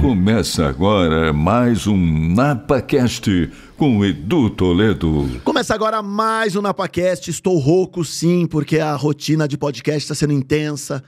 [0.00, 1.96] Começa agora mais um
[2.34, 5.40] NapaCast com Edu Toledo.
[5.42, 7.30] Começa agora mais um NapaCast.
[7.30, 11.02] Estou rouco sim, porque a rotina de podcast está sendo intensa.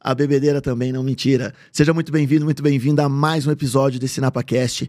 [0.00, 1.54] A bebedeira também, não mentira.
[1.70, 4.88] Seja muito bem-vindo, muito bem-vinda a mais um episódio desse NapaCast.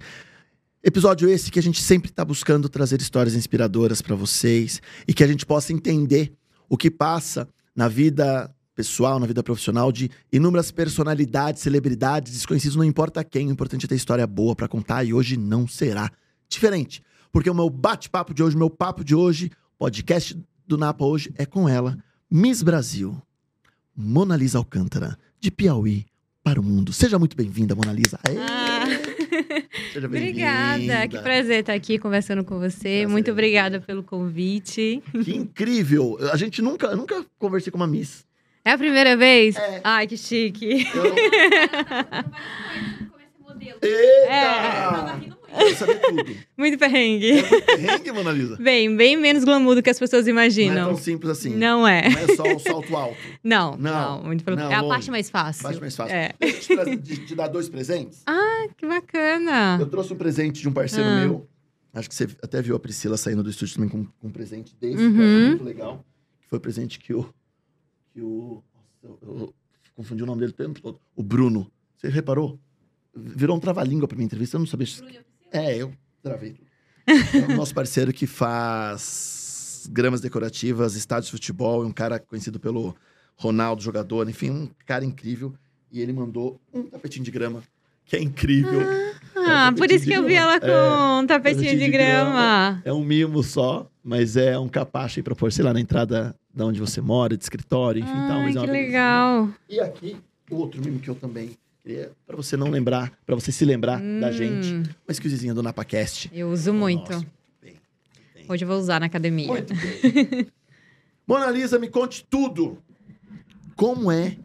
[0.84, 5.24] Episódio esse que a gente sempre está buscando trazer histórias inspiradoras para vocês e que
[5.24, 6.34] a gente possa entender
[6.68, 12.84] o que passa na vida pessoal, na vida profissional de inúmeras personalidades, celebridades, desconhecidos, não
[12.84, 16.12] importa quem, o importante é ter história boa para contar e hoje não será
[16.50, 17.04] diferente.
[17.32, 21.32] Porque o meu bate-papo de hoje, o meu papo de hoje, podcast do Napa hoje
[21.36, 21.98] é com ela,
[22.30, 23.22] Miss Brasil,
[23.96, 26.06] Mona Lisa Alcântara, de Piauí
[26.44, 26.92] para o mundo.
[26.92, 28.20] Seja muito bem-vinda, Mona Lisa.
[28.26, 28.86] Ah.
[29.94, 32.80] Seja obrigada, que prazer estar aqui conversando com você.
[32.80, 33.08] Prazer.
[33.08, 35.02] Muito obrigada pelo convite.
[35.24, 36.18] Que incrível!
[36.32, 38.26] A gente nunca, nunca conversei com uma Miss.
[38.66, 39.56] É a primeira vez?
[39.56, 39.82] É.
[39.84, 40.86] Ai, que chique.
[40.96, 41.14] Eu...
[43.82, 44.30] Eita!
[44.30, 45.34] É.
[45.56, 46.36] Quero saber tudo.
[46.58, 47.34] Muito perrengue.
[47.78, 48.56] Rengue, Mona Lisa.
[48.58, 50.88] Bem, bem menos glamour do que as pessoas Não é imaginam.
[50.88, 51.50] tão simples assim.
[51.56, 52.10] Não é.
[52.10, 53.18] Não é só o salto alto.
[53.44, 54.90] Não, Não, não, muito pelo não, É a longe.
[54.90, 55.64] parte mais fácil.
[55.64, 56.16] Parte mais fácil.
[56.16, 56.32] É.
[56.40, 58.24] Deixa eu te, de- te dar dois presentes.
[58.26, 59.78] Ah, que bacana.
[59.80, 61.20] Eu trouxe um presente de um parceiro Ah.
[61.22, 61.48] meu.
[61.94, 64.74] Acho que você até viu a Priscila saindo do estúdio também com, com um presente
[64.82, 65.48] desse, que eu Uhum.
[65.50, 66.04] muito legal.
[66.42, 67.30] Que foi o presente que o.
[68.14, 68.64] Que o.
[68.74, 69.54] Nossa, eu, eu
[69.96, 71.00] confundi o nome dele o tempo todo.
[71.16, 71.72] O Bruno.
[71.98, 72.60] Você reparou?
[73.16, 74.88] Virou um trava-língua pra minha entrevista, eu não sabia.
[75.52, 76.68] É, eu travei tudo.
[77.50, 82.60] É o nosso parceiro que faz gramas decorativas, estádios de futebol, é um cara conhecido
[82.60, 82.96] pelo
[83.36, 85.54] Ronaldo, jogador, enfim, um cara incrível.
[85.92, 87.62] E ele mandou um tapetinho de grama,
[88.06, 88.82] que é incrível.
[88.82, 89.03] Ah,
[89.44, 91.28] por tapetinho isso de que eu vi ela com um tapetinho
[91.64, 92.32] tapetinho de de grama.
[92.32, 92.82] grama.
[92.86, 96.36] É um mimo só, mas é um capacho aí pra pôr, sei lá, na entrada
[96.54, 98.40] da onde você mora, de escritório, enfim, tal.
[98.40, 99.50] Ai, Mas é que legal.
[99.70, 100.18] E aqui,
[100.52, 101.52] outro mimo que eu também
[101.84, 105.64] queria, pra você não lembrar, pra você se lembrar da gente, Hum, uma squeezezinha do
[105.64, 106.30] NapaCast.
[106.34, 107.12] Eu uso muito.
[107.12, 107.26] Nossa,
[107.62, 107.74] bem,
[108.36, 108.46] bem.
[108.48, 109.48] Hoje eu vou usar na academia.
[109.48, 110.48] Muito bem.
[111.28, 112.78] Mona Lisa, me conte tudo.
[113.76, 114.38] Como é,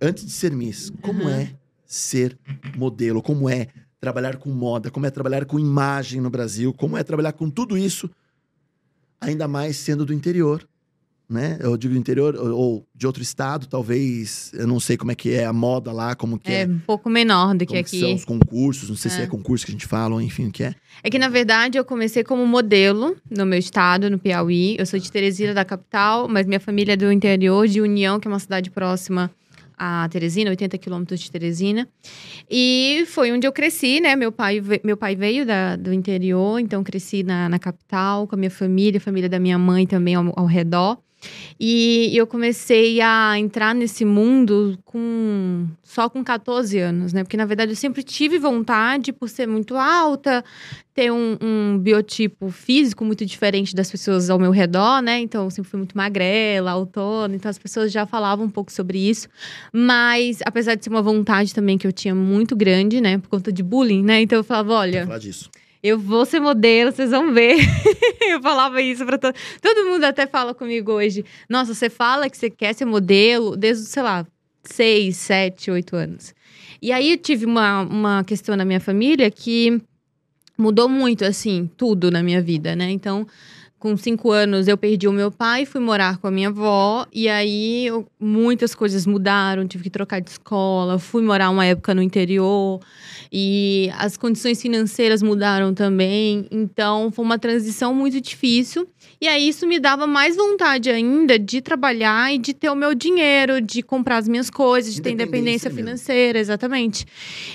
[0.00, 1.28] antes de ser Miss, como Uhum.
[1.28, 1.50] é
[1.84, 2.38] ser
[2.76, 3.20] modelo?
[3.22, 3.68] Como é
[4.04, 4.90] trabalhar com moda?
[4.90, 6.74] Como é trabalhar com imagem no Brasil?
[6.74, 8.10] Como é trabalhar com tudo isso,
[9.18, 10.66] ainda mais sendo do interior?
[11.26, 11.56] Né?
[11.58, 14.52] Eu digo do interior ou, ou de outro estado, talvez.
[14.52, 16.62] Eu não sei como é que é a moda lá, como que é.
[16.64, 18.00] É um pouco menor do que como que aqui.
[18.00, 19.24] são os concursos, não sei se É.
[19.24, 20.74] é concurso que a gente fala, ou enfim, o que é.
[21.02, 24.76] É que, na verdade, eu comecei como modelo no meu estado, no Piauí.
[24.78, 28.28] Eu sou de Teresina, da capital, mas minha família é do interior, de União, que
[28.28, 29.30] é uma cidade próxima
[29.78, 31.88] a Teresina, 80 quilômetros de Teresina.
[32.50, 34.16] E foi onde eu cresci, né?
[34.16, 38.38] Meu pai, meu pai veio da- do interior, então cresci na, na capital com a
[38.38, 40.98] minha família, a família da minha mãe também ao, ao redor.
[41.58, 47.22] E eu comecei a entrar nesse mundo com só com 14 anos, né?
[47.22, 50.44] Porque, na verdade, eu sempre tive vontade, por ser muito alta,
[50.92, 55.20] ter um, um biotipo físico muito diferente das pessoas ao meu redor, né?
[55.20, 58.98] Então, eu sempre fui muito magrela, autona, então as pessoas já falavam um pouco sobre
[58.98, 59.28] isso.
[59.72, 63.18] Mas, apesar de ser uma vontade também que eu tinha muito grande, né?
[63.18, 64.20] Por conta de bullying, né?
[64.22, 65.48] Então, eu falava, olha, falar disso.
[65.84, 67.58] Eu vou ser modelo, vocês vão ver.
[68.26, 69.34] eu falava isso pra todo...
[69.60, 71.22] Todo mundo até fala comigo hoje.
[71.46, 74.26] Nossa, você fala que você quer ser modelo desde, sei lá,
[74.62, 76.34] seis, sete, oito anos.
[76.80, 79.78] E aí eu tive uma, uma questão na minha família que
[80.56, 82.90] mudou muito, assim, tudo na minha vida, né?
[82.90, 83.26] Então,
[83.84, 87.06] com cinco anos, eu perdi o meu pai, fui morar com a minha avó.
[87.12, 90.98] E aí, eu- muitas coisas mudaram, tive que trocar de escola.
[90.98, 92.80] Fui morar uma época no interior.
[93.30, 96.46] E as condições financeiras mudaram também.
[96.50, 98.88] Então, foi uma transição muito difícil.
[99.20, 102.94] E aí, isso me dava mais vontade ainda de trabalhar e de ter o meu
[102.94, 105.84] dinheiro, de comprar as minhas coisas, de ter Independência independência mesmo.
[105.84, 107.04] financeira, exatamente.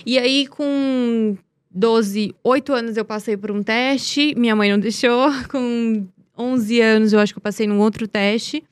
[0.05, 1.35] E aí, com
[1.71, 4.33] 12, 8 anos, eu passei por um teste.
[4.35, 5.29] Minha mãe não deixou.
[5.51, 6.07] Com
[6.39, 8.63] 11 anos, eu acho que eu passei num outro teste.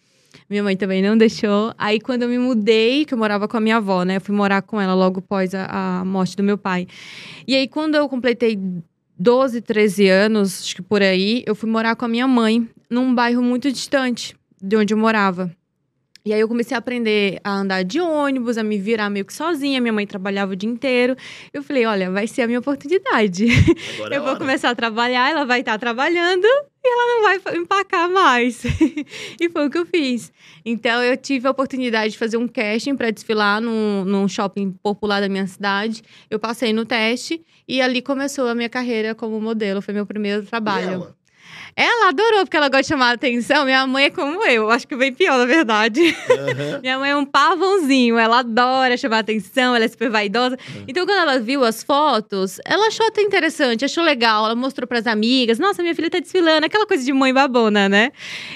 [0.49, 1.73] Minha mãe também não deixou.
[1.77, 4.15] Aí, quando eu me mudei, que eu morava com a minha avó, né?
[4.15, 6.87] Eu fui morar com ela logo após a, a morte do meu pai.
[7.45, 8.57] E aí, quando eu completei
[9.19, 13.13] 12, 13 anos, acho que por aí, eu fui morar com a minha mãe num
[13.13, 15.51] bairro muito distante de onde eu morava.
[16.27, 19.33] E aí eu comecei a aprender a andar de ônibus, a me virar meio que
[19.33, 19.79] sozinha.
[19.79, 21.15] Minha mãe trabalhava o dia inteiro.
[21.53, 23.47] Eu falei, olha, vai ser a minha oportunidade.
[23.95, 24.37] Agora é eu vou hora.
[24.37, 28.61] começar a trabalhar, ela vai estar trabalhando e ela não vai empacar mais.
[29.39, 30.33] e foi o que eu fiz.
[30.65, 35.21] Então eu tive a oportunidade de fazer um casting para desfilar num, num shopping popular
[35.21, 36.03] da minha cidade.
[36.29, 39.81] Eu passei no teste e ali começou a minha carreira como modelo.
[39.81, 41.15] Foi meu primeiro trabalho.
[41.77, 42.09] Ela?
[42.09, 43.63] Adorou, porque ela gosta de chamar a atenção.
[43.65, 46.01] Minha mãe é como eu, acho que bem pior, na verdade.
[46.29, 46.79] Aham.
[46.81, 50.57] Minha mãe é um pavãozinho, ela adora chamar atenção, ela é super vaidosa.
[50.87, 54.45] Então, quando ela viu as fotos, ela achou até interessante, achou legal.
[54.45, 58.11] Ela mostrou pras amigas: Nossa, minha filha tá desfilando, aquela coisa de mãe babona, né?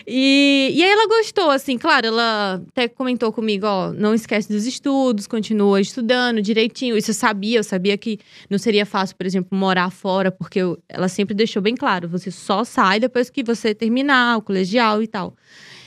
[0.08, 4.66] E, e aí ela gostou, assim, claro, ela até comentou comigo: Ó, não esquece dos
[4.66, 6.98] estudos, continua estudando direitinho.
[6.98, 8.18] Isso eu sabia, eu sabia que
[8.50, 12.32] não seria fácil, por exemplo, morar fora, porque eu- ela sempre deixou bem claro: você
[12.32, 15.36] só sai depois que você terminar o colegial e tal.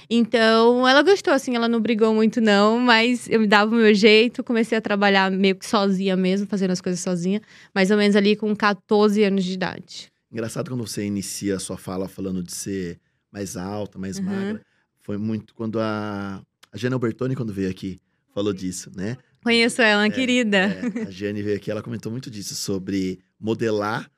[0.08, 3.94] Então, ela gostou, assim, ela não brigou muito, não, mas eu me dava o meu
[3.94, 7.40] jeito, comecei a trabalhar meio que sozinha mesmo, fazendo as coisas sozinha,
[7.74, 10.12] mais ou menos ali com 14 anos de idade.
[10.30, 12.98] Engraçado quando você inicia a sua fala falando de ser
[13.32, 14.24] mais alta, mais Uhum.
[14.26, 14.60] magra.
[15.00, 16.42] Foi muito quando a,
[16.72, 17.98] a Jane Albertoni, quando veio aqui,
[18.34, 19.16] falou disso, né?
[19.42, 20.56] Conheço ela, uma querida.
[20.58, 24.10] É, a Jane veio aqui, ela comentou muito disso, sobre modelar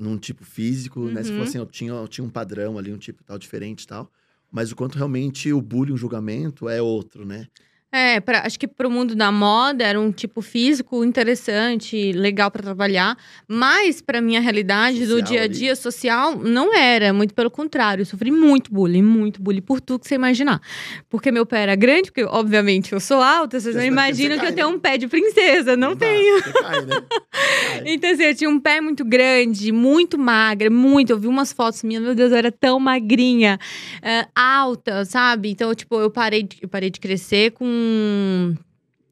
[0.00, 1.22] num tipo físico, né?
[1.24, 1.48] Você falou Uhum.
[1.48, 4.10] assim, eu tinha, eu tinha um padrão ali, um tipo tal, diferente e tal.
[4.50, 7.48] Mas o quanto realmente o bullying, o julgamento é outro, né?
[7.92, 12.62] É, pra- acho que pro mundo da moda era um tipo físico interessante, legal pra
[12.62, 13.16] trabalhar,
[13.48, 15.52] mas pra minha realidade do Social dia a ali.
[15.52, 20.00] dia social não era, muito pelo contrário, eu sofri muito bullying, muito bullying por tudo
[20.00, 20.60] que você imaginar.
[21.08, 24.54] Porque meu pé era grande, porque obviamente eu sou alta, vocês não imaginam que eu
[24.54, 26.40] tenho um pé de princesa, não tenho.
[26.42, 26.96] Cai, né?
[27.32, 27.82] Cai.
[27.86, 31.10] Então, assim, eu tinha um pé muito grande, muito magra, muito.
[31.10, 33.58] Eu vi umas fotos minhas, meu Deus, eu era tão magrinha,
[34.02, 35.50] é, alta, sabe?
[35.50, 37.79] Então, tipo, eu parei, de, eu parei de crescer com.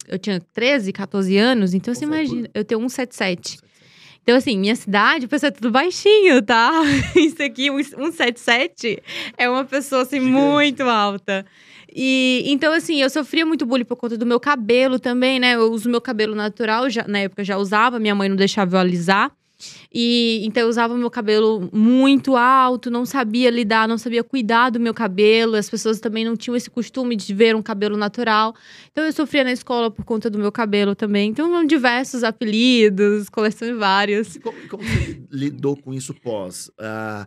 [0.06, 3.58] Eu tinha 13, 14 anos, então você Qual imagina, eu tenho 177.
[4.22, 6.70] Então, assim, minha cidade, o pessoal é tudo baixinho, tá?
[7.16, 9.02] Isso aqui, um 177,
[9.38, 10.32] é uma pessoa, assim, Gigante.
[10.32, 11.46] muito alta.
[11.94, 15.54] E então, assim, eu sofria muito bullying por conta do meu cabelo também, né?
[15.54, 18.80] Eu uso meu cabelo natural, já, na época já usava, minha mãe não deixava eu
[18.80, 19.32] alisar.
[19.92, 24.78] E então eu usava meu cabelo muito alto, não sabia lidar, não sabia cuidar do
[24.78, 25.56] meu cabelo.
[25.56, 28.54] As pessoas também não tinham esse costume de ver um cabelo natural.
[28.92, 31.30] Então eu sofria na escola por conta do meu cabelo também.
[31.30, 34.36] Então eram diversos apelidos, coleções vários.
[34.36, 36.70] E como, como você lidou com isso pós?
[36.78, 37.26] Ah,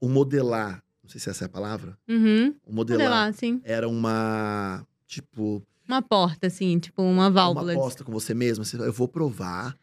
[0.00, 2.54] o modelar, não sei se essa é a palavra, Uhum.
[2.66, 3.60] o modelar lá, assim.
[3.64, 7.64] era uma, tipo, Uma porta, assim, tipo uma válvula.
[7.66, 8.64] uma aposta com você mesmo.
[8.64, 9.76] Você, eu vou provar.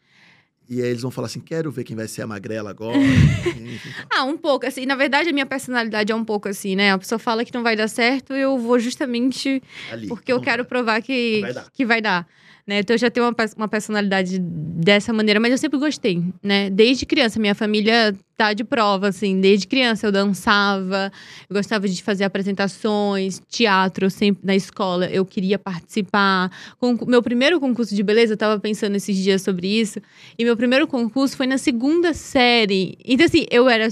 [0.70, 2.96] E aí eles vão falar assim, quero ver quem vai ser a magrela agora.
[2.96, 3.76] Enfim.
[4.08, 4.86] Ah, um pouco, assim.
[4.86, 6.92] Na verdade, a minha personalidade é um pouco assim, né?
[6.92, 10.64] A pessoa fala que não vai dar certo, eu vou justamente Ali, porque eu quero
[10.64, 11.70] provar que Vai dar.
[11.72, 12.26] que vai dar.
[12.70, 12.78] Né?
[12.78, 16.70] Então eu já tenho uma, uma personalidade dessa maneira, mas eu sempre gostei, né?
[16.70, 19.40] Desde criança, minha família tá de prova, assim.
[19.40, 21.10] Desde criança eu dançava,
[21.48, 26.48] eu gostava de fazer apresentações, teatro, sempre na escola eu queria participar.
[26.78, 30.00] Com meu primeiro concurso de beleza, eu tava pensando esses dias sobre isso,
[30.38, 32.96] e meu primeiro concurso foi na segunda série.
[33.04, 33.88] Então assim, eu era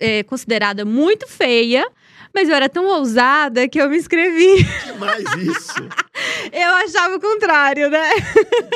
[0.00, 1.86] é, considerada muito feia,
[2.34, 4.64] mas eu era tão ousada que eu me inscrevi.
[4.86, 5.74] Demais isso.
[6.52, 8.10] Eu achava o contrário, né?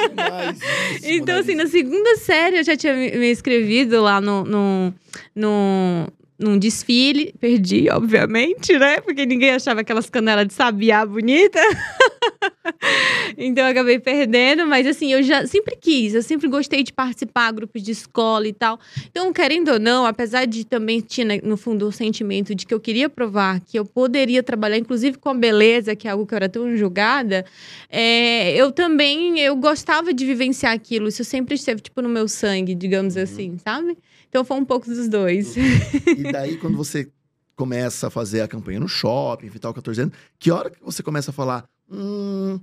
[0.09, 1.05] Demais isso.
[1.05, 4.95] Então, assim, na segunda série eu já tinha me me inscrevido lá no, no,
[5.35, 7.35] no, num desfile.
[7.41, 9.01] Perdi, obviamente, né?
[9.01, 11.59] Porque ninguém achava aquelas canelas de sabiá bonita.
[13.37, 17.53] então eu acabei perdendo, mas assim, eu já sempre quis, eu sempre gostei de participar,
[17.53, 18.79] grupos de escola e tal.
[19.11, 22.75] Então, querendo ou não, apesar de também tinha né, no fundo o sentimento de que
[22.75, 26.35] eu queria provar que eu poderia trabalhar, inclusive com a beleza, que é algo que
[26.35, 27.45] eu era tão julgada,
[27.91, 31.09] é, eu também eu gostava de vivenciar aquilo.
[31.09, 33.97] Isso sempre esteve tipo no meu sangue, digamos assim, sabe?
[34.29, 35.57] Então foi um pouco dos dois.
[35.57, 37.11] E daí, quando você
[37.57, 41.31] começa a fazer a campanha no shopping, tal, 14 anos, que hora que você começa
[41.31, 42.61] a falar, hum,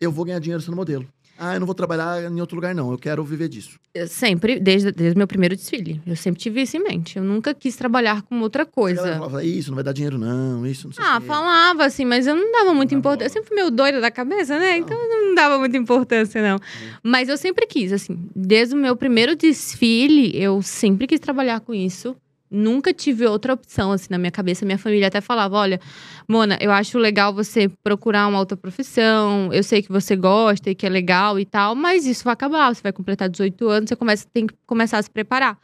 [0.00, 1.06] eu vou ganhar dinheiro sendo modelo?
[1.42, 2.92] Ah, eu não vou trabalhar em outro lugar, não.
[2.92, 3.78] Eu quero viver disso.
[3.94, 7.16] Eu sempre, desde, desde o meu primeiro desfile, eu sempre tive isso em mente.
[7.16, 9.14] Eu nunca quis trabalhar com outra coisa.
[9.14, 10.66] falava, isso não vai dar dinheiro, não.
[10.66, 13.26] Isso não sei Ah, falava assim, mas eu não dava muita importância.
[13.26, 14.76] Eu sempre fui meio doida da cabeça, né?
[14.76, 16.58] Então eu não dava muita importância, não.
[17.02, 18.18] Mas eu sempre quis, assim.
[18.36, 22.14] Desde o meu primeiro desfile, eu sempre quis trabalhar com isso.
[22.50, 24.66] Nunca tive outra opção, assim, na minha cabeça.
[24.66, 25.80] Minha família até falava: olha,
[26.28, 29.52] Mona, eu acho legal você procurar uma outra profissão.
[29.52, 32.74] Eu sei que você gosta e que é legal e tal, mas isso vai acabar.
[32.74, 35.56] Você vai completar 18 anos, você começa, tem que começar a se preparar.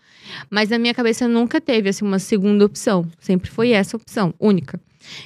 [0.48, 3.04] Mas na minha cabeça nunca teve, assim, uma segunda opção.
[3.18, 4.80] Sempre foi essa opção, única.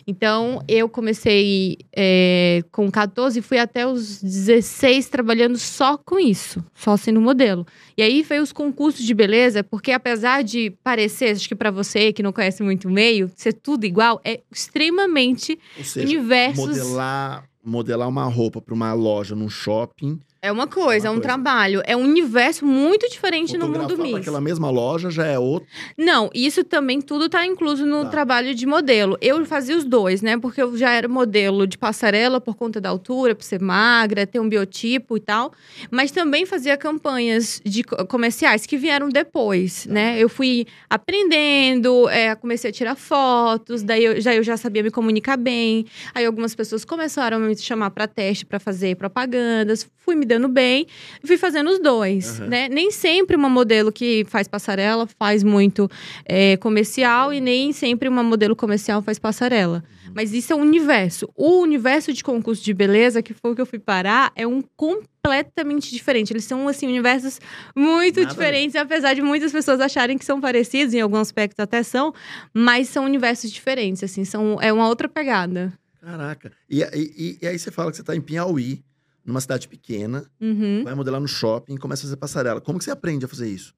[0.07, 6.65] Então, eu comecei é, com 14 e fui até os 16 trabalhando só com isso,
[6.75, 7.67] só sendo modelo.
[7.97, 12.13] E aí veio os concursos de beleza, porque apesar de parecer, acho que pra você
[12.13, 16.67] que não conhece muito o meio, ser tudo igual, é extremamente Ou seja, universos.
[16.67, 21.21] modelar, modelar uma roupa para uma loja num shopping É uma coisa, é uma um
[21.21, 21.29] coisa.
[21.29, 21.83] trabalho.
[21.85, 24.13] É um universo muito diferente no mundo mix.
[24.13, 25.69] naquela mesma loja já é outro.
[25.99, 28.11] Não, isso também tudo tá incluso no Tá.
[28.11, 29.19] trabalho de modelo.
[29.21, 30.39] Eu fazia os dois, né?
[30.39, 34.41] Porque eu já era modelo de passarela por conta da altura, por ser magra, ter
[34.41, 35.53] um biotipo e tal.
[35.91, 39.93] Mas também fazia campanhas de co- comerciais que vieram depois, Tá.
[39.93, 40.19] né?
[40.19, 44.91] Eu fui aprendendo, é, comecei a tirar fotos, daí eu já, eu já sabia me
[44.91, 45.85] comunicar bem.
[46.15, 49.87] Aí algumas pessoas começaram a me chamar para teste, para fazer propagandas.
[49.99, 50.87] Fui me dando bem,
[51.25, 52.49] fui fazendo os dois, Aham.
[52.49, 52.69] né?
[52.69, 55.91] Nem sempre uma modelo que faz passarela faz muito
[56.25, 59.83] é, comercial e nem sempre uma modelo comercial faz passarela.
[60.15, 61.29] Mas isso é um universo.
[61.37, 64.61] O universo de concurso de beleza, que foi o que eu fui parar, é um
[64.77, 66.33] completamente diferente.
[66.33, 67.39] Eles são, assim, universos
[67.77, 71.83] muito Nada diferentes, apesar de muitas pessoas acharem que são parecidos, em alguns aspectos até
[71.85, 72.13] são,
[72.53, 75.73] mas são universos diferentes, assim, são, é uma outra pegada.
[76.01, 76.51] Caraca.
[76.69, 78.83] E, e- e aí você fala que você tá em Piauí,
[79.25, 80.83] numa cidade pequena, Uhum.
[80.85, 82.61] vai modelar no shopping e começa a fazer passarela.
[82.61, 83.75] Como que você aprende a fazer isso?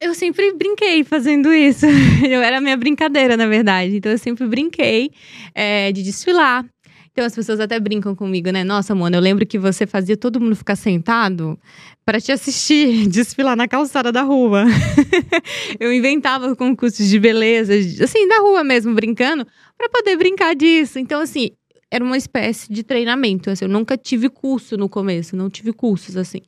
[0.00, 1.86] Eu sempre brinquei fazendo isso.
[2.28, 3.96] Eu era a minha brincadeira, na verdade.
[3.96, 5.10] Então eu sempre brinquei
[5.54, 6.64] é, de desfilar.
[7.12, 8.64] Então as pessoas até brincam comigo, né?
[8.64, 11.56] Nossa, Mona, eu lembro que você fazia todo mundo ficar sentado
[12.04, 14.64] para te assistir desfilar na calçada da rua.
[15.78, 17.72] eu inventava concursos de beleza,
[18.02, 19.46] assim, da rua mesmo, brincando,
[19.78, 20.98] para poder brincar disso.
[20.98, 21.50] Então, assim,
[21.94, 23.48] era uma espécie de treinamento.
[23.50, 26.40] Assim, eu nunca tive curso no começo, não tive cursos assim.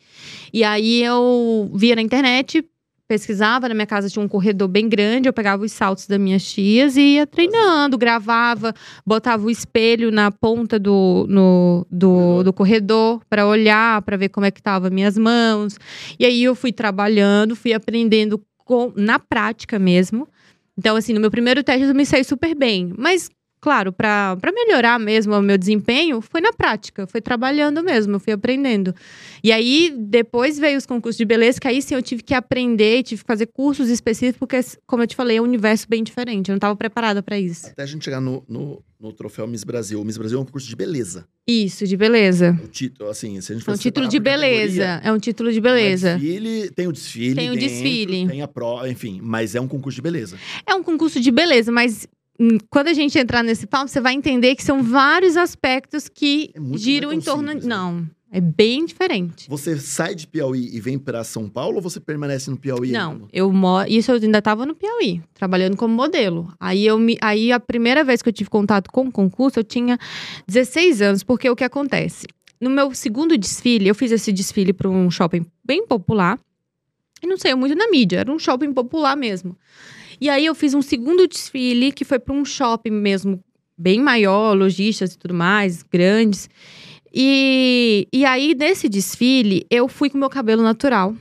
[0.53, 2.65] E aí eu via na internet,
[3.07, 6.43] pesquisava, na minha casa tinha um corredor bem grande, eu pegava os saltos das minhas
[6.45, 8.75] tias e ia treinando, gravava,
[9.07, 14.47] botava o espelho na ponta do, no, do, do corredor para olhar, para ver como
[14.47, 15.79] é que estavam minhas mãos.
[16.19, 20.26] E aí eu fui trabalhando, fui aprendendo com, na prática mesmo.
[20.76, 22.93] Então, assim, no meu primeiro teste eu me saí super bem.
[22.99, 23.31] Mas,
[23.66, 28.32] claro, para melhorar mesmo o meu desempenho, foi na prática, foi trabalhando mesmo, eu fui
[28.32, 28.94] aprendendo.
[29.42, 33.02] E aí, depois veio os concursos de beleza, que aí sim eu tive que aprender,
[33.02, 36.49] tive que fazer cursos específicos, porque, como eu te falei, é um universo bem diferente.
[36.49, 37.66] Eu não estava preparada para isso.
[37.66, 40.00] Até a gente chegar no, no, no troféu Miss Brasil.
[40.00, 41.26] O Miss Brasil é um concurso de beleza.
[41.44, 42.56] Isso, de beleza.
[42.62, 45.00] O título, assim, se a gente É um título de beleza.
[45.02, 46.18] É um título de é beleza.
[46.18, 47.35] desfile, tem o desfile.
[47.35, 48.28] Tem o dentro, desfile.
[48.28, 49.18] Tem a prova, enfim.
[49.20, 50.38] Mas é um concurso de beleza.
[50.64, 52.06] É um concurso de beleza, mas
[52.71, 56.76] quando a gente entrar nesse papo, você vai entender que são vários aspectos que É
[56.78, 57.49] giram em torno.
[57.49, 57.75] simples, né?
[57.75, 59.49] Não, é bem diferente.
[59.49, 62.90] Você sai de Piauí e vem pra São Paulo ou você permanece no Piauí?
[62.93, 63.25] Não, ainda?
[63.33, 63.88] eu moro.
[63.90, 66.52] Isso eu ainda estava no Piauí, trabalhando como modelo.
[66.61, 67.16] Aí eu me.
[67.21, 69.99] Aí a primeira vez que eu tive contato com o concurso, eu tinha
[70.47, 72.26] 16 anos, porque o que acontece?
[72.61, 76.38] No meu segundo desfile, eu fiz esse desfile para um shopping bem popular.
[77.23, 79.57] E não saiu muito na mídia, era um shopping popular mesmo.
[80.20, 83.40] E aí eu fiz um segundo desfile que foi para um shopping mesmo
[83.76, 86.49] bem maior, lojistas e tudo mais, grandes.
[87.12, 91.14] E, e aí, nesse desfile, eu fui com meu cabelo natural.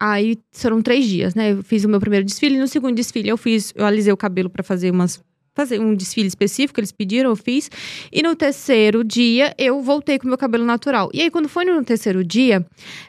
[0.00, 1.52] Aí foram três dias, né?
[1.52, 2.58] Eu fiz o meu primeiro desfile.
[2.58, 5.22] No segundo desfile, eu fiz, eu alisei o cabelo para fazer umas.
[5.54, 7.70] Fazer um desfile específico, eles pediram, eu fiz.
[8.10, 11.10] E no terceiro dia, eu voltei com meu cabelo natural.
[11.12, 12.64] E aí, quando foi no terceiro dia,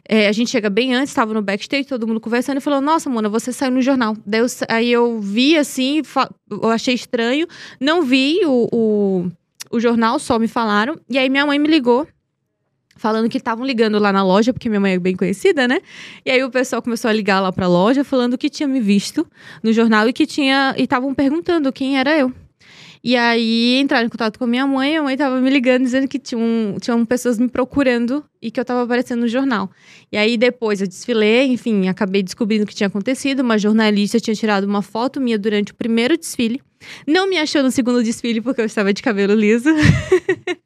[0.07, 3.09] é, a gente chega bem antes, estava no backstage, todo mundo conversando, e falou: Nossa,
[3.09, 4.17] Mona, você saiu no jornal.
[4.25, 6.01] Daí eu, aí eu vi assim,
[6.49, 7.47] eu achei estranho,
[7.79, 9.31] não vi o, o,
[9.71, 10.99] o jornal, só me falaram.
[11.09, 12.07] E aí minha mãe me ligou.
[12.95, 15.79] Falando que estavam ligando lá na loja, porque minha mãe é bem conhecida, né?
[16.25, 19.27] E aí o pessoal começou a ligar lá pra loja, falando que tinha me visto
[19.61, 20.73] no jornal e que tinha.
[20.77, 22.31] E estavam perguntando quem era eu.
[23.03, 26.07] E aí entraram em contato com a minha mãe, a mãe tava me ligando dizendo
[26.07, 29.69] que tinham, tinham pessoas me procurando e que eu tava aparecendo no jornal.
[30.09, 33.41] E aí depois eu desfilei, enfim, acabei descobrindo o que tinha acontecido.
[33.41, 36.61] Uma jornalista tinha tirado uma foto minha durante o primeiro desfile.
[37.07, 39.69] Não me achou no segundo desfile porque eu estava de cabelo liso.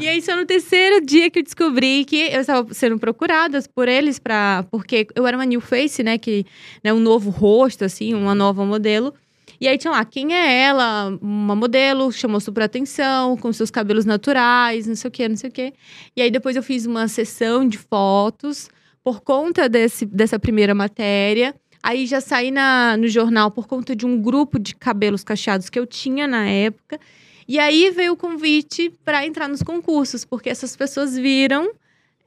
[0.00, 3.86] E aí, só no terceiro dia que eu descobri que eu estava sendo procurada por
[3.86, 6.46] eles para porque eu era uma new face, né, que
[6.82, 9.12] né, um novo rosto assim, uma nova modelo.
[9.60, 11.18] E aí tinha lá, quem é ela?
[11.20, 15.50] Uma modelo, chamou super atenção, com seus cabelos naturais, não sei o quê, não sei
[15.50, 15.72] o quê.
[16.16, 18.70] E aí depois eu fiz uma sessão de fotos
[19.02, 21.54] por conta desse, dessa primeira matéria.
[21.82, 25.78] Aí já saí na, no jornal por conta de um grupo de cabelos cacheados que
[25.78, 26.98] eu tinha na época.
[27.46, 31.70] E aí veio o convite para entrar nos concursos, porque essas pessoas viram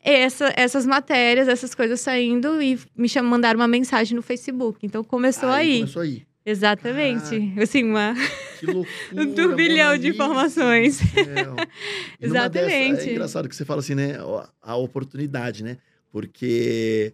[0.04, 4.80] essa- essas matérias, essas coisas saindo e me cham- mandaram uma mensagem no Facebook.
[4.84, 5.80] Então começou aí.
[5.82, 6.24] Começou aí.
[6.44, 7.54] Exatamente.
[7.62, 8.16] Assim, uma.
[8.64, 8.90] Loucura.
[9.14, 11.00] Um turbilhão de informações.
[11.00, 11.56] do céu.
[12.20, 13.10] E numa dessa, Exatamente.
[13.10, 14.14] é engraçado que você fala assim, né?
[14.62, 15.78] A oportunidade, né?
[16.12, 17.14] Porque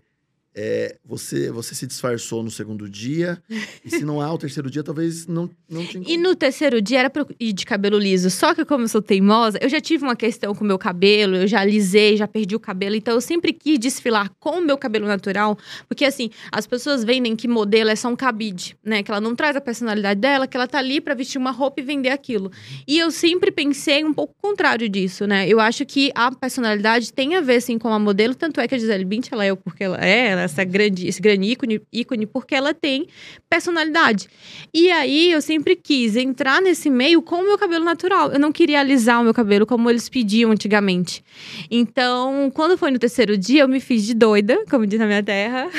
[0.60, 3.38] é, você, você se disfarçou no segundo dia.
[3.86, 7.00] e se não há o terceiro dia, talvez não, não te E no terceiro dia
[7.00, 8.32] era pra eu ir de cabelo liso.
[8.32, 11.36] Só que como eu sou teimosa, eu já tive uma questão com o meu cabelo,
[11.36, 12.96] eu já alisei, já perdi o cabelo.
[12.96, 15.56] Então eu sempre quis desfilar com o meu cabelo natural.
[15.88, 19.04] Porque assim, as pessoas vendem que modelo é só um cabide, né?
[19.04, 21.82] Que ela não traz a personalidade dela, que ela tá ali pra vestir uma roupa
[21.82, 22.52] e vender aquilo.
[22.88, 25.48] E eu sempre pensei um pouco contrário disso, né?
[25.48, 28.34] Eu acho que a personalidade tem a ver, assim, com a modelo.
[28.34, 30.64] Tanto é que a Gisele Bündchen, ela é o porque ela é, ela é essa
[30.64, 33.08] grande, esse grande ícone, ícone, porque ela tem
[33.50, 34.28] personalidade.
[34.74, 38.32] E aí eu sempre quis entrar nesse meio com o meu cabelo natural.
[38.32, 41.24] Eu não queria alisar o meu cabelo como eles pediam antigamente.
[41.70, 45.24] Então, quando foi no terceiro dia, eu me fiz de doida, como diz na minha
[45.24, 45.70] terra.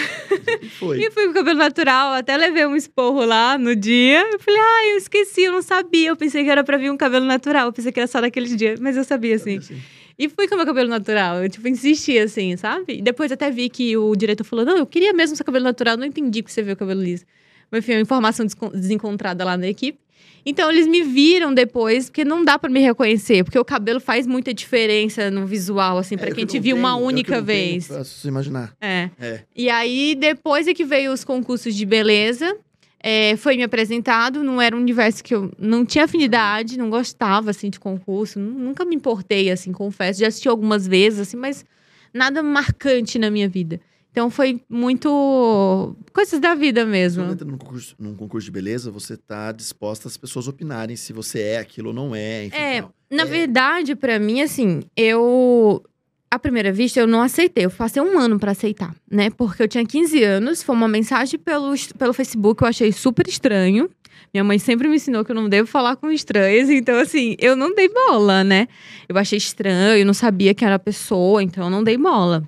[0.62, 0.98] E foi.
[1.08, 4.20] E fui com o cabelo natural, até levei um esporro lá no dia.
[4.32, 6.08] Eu falei, ai, eu esqueci, eu não sabia.
[6.08, 7.66] Eu pensei que era pra vir um cabelo natural.
[7.66, 9.58] Eu pensei que era só naqueles dias, mas eu sabia, assim.
[9.58, 9.80] Assim.
[10.18, 11.42] E fui com o meu cabelo natural.
[11.42, 12.98] Eu, tipo, insisti, assim, sabe?
[12.98, 15.96] E depois até vi que o diretor falou: não, eu queria mesmo seu cabelo natural,
[15.96, 17.24] não entendi que você viu o cabelo liso.
[17.70, 19.98] Mas enfim, uma informação desencontrada lá na equipe.
[20.44, 24.26] Então, eles me viram depois, porque não dá pra me reconhecer, porque o cabelo faz
[24.26, 27.06] muita diferença no visual, assim, É, pra eu quem que te viu uma tenho, que
[27.06, 27.86] única tenho vez.
[27.86, 28.72] Pra você imaginar.
[28.80, 29.10] É.
[29.20, 29.40] É.
[29.54, 32.56] E aí, depois é que veio os concursos de beleza.
[33.02, 37.50] É, foi me apresentado, não era um universo que eu não tinha afinidade, não gostava,
[37.50, 38.38] assim, de concurso.
[38.38, 40.20] nu- Nunca me importei, assim, confesso.
[40.20, 41.64] Já assisti algumas vezes, assim, mas
[42.12, 43.80] nada marcante na minha vida.
[44.10, 45.94] Então, foi muito...
[46.12, 47.22] Coisas da vida Quando mesmo.
[47.24, 51.40] entra num concurso, num concurso de beleza, você tá disposta às pessoas opinarem se você
[51.40, 52.56] é aquilo ou não é, enfim.
[52.56, 52.92] É, tal.
[53.10, 53.26] Na É.
[53.26, 55.82] verdade, pra mim, assim, eu.
[56.30, 57.64] À primeira vista, eu não aceitei.
[57.64, 59.30] Eu passei um ano pra aceitar, né?
[59.30, 60.62] Porque eu tinha 15 anos.
[60.62, 63.88] Foi uma mensagem pelo, pelo Facebook eu achei super estranho.
[64.32, 66.68] Minha mãe sempre me ensinou que eu não devo falar com estranhos.
[66.68, 68.68] Então, assim, eu não dei bola, né?
[69.08, 72.42] Eu achei estranho, eu não sabia quem era a pessoa, então eu não dei bola.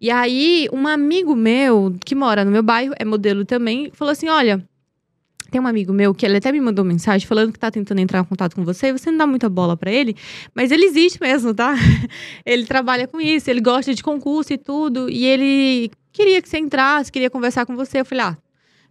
[0.00, 4.28] E aí, um amigo meu, que mora no meu bairro, é modelo também, falou assim:
[4.28, 4.64] olha.
[5.50, 8.20] Tem um amigo meu que ele até me mandou mensagem falando que tá tentando entrar
[8.20, 10.14] em contato com você, você não dá muita bola pra ele,
[10.54, 11.74] mas ele existe mesmo, tá?
[12.44, 16.58] Ele trabalha com isso, ele gosta de concurso e tudo, e ele queria que você
[16.58, 18.00] entrasse, queria conversar com você.
[18.00, 18.36] Eu falei: "Ah,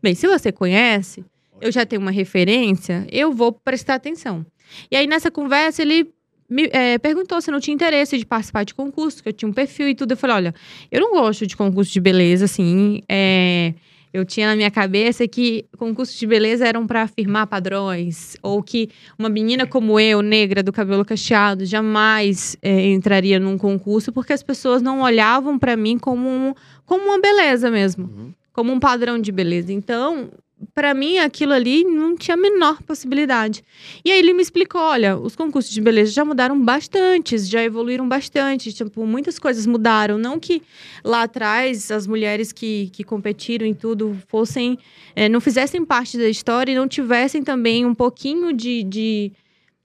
[0.01, 1.23] bem, se você conhece,
[1.61, 4.45] eu já tenho uma referência, eu vou prestar atenção".
[4.91, 6.09] E aí nessa conversa ele
[6.49, 9.53] me eh, perguntou se não tinha interesse de participar de concurso, que eu tinha um
[9.53, 10.11] perfil e tudo.
[10.13, 10.55] Eu falei: "Olha,
[10.91, 13.73] eu não gosto de concurso de beleza assim, é
[14.19, 18.89] eu tinha na minha cabeça que concursos de beleza eram para afirmar padrões, ou que
[19.17, 24.43] uma menina como eu, negra, do cabelo cacheado, jamais eh, entraria num concurso, porque as
[24.43, 26.53] pessoas não olhavam para mim como, um-
[26.85, 28.31] como uma beleza mesmo, Uhum.
[28.53, 29.71] como um padrão de beleza.
[29.73, 30.29] Então,
[30.73, 33.63] para mim, aquilo ali não tinha a menor possibilidade.
[34.03, 38.07] E aí ele me explicou: olha, os concursos de beleza já mudaram bastante, já evoluíram
[38.07, 38.73] bastante.
[38.73, 40.17] Tipo, muitas coisas mudaram.
[40.17, 40.61] Não que
[41.03, 44.77] lá atrás as mulheres que, que competiram em tudo fossem.
[45.15, 48.83] eh, não fizessem parte da história e não tivessem também um pouquinho de.
[48.83, 49.31] de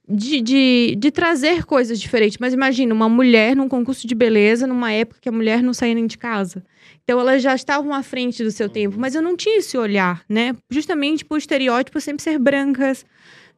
[0.08, 2.36] de, de, de trazer coisas diferentes.
[2.38, 5.94] Mas imagina, uma mulher num concurso de beleza, numa época que a mulher não saía
[5.94, 6.62] nem de casa.
[7.04, 10.24] Então elas já estavam à frente do seu tempo, mas eu não tinha esse olhar,
[10.28, 10.54] né?
[10.70, 13.04] Justamente por estereótipo sempre ser brancas,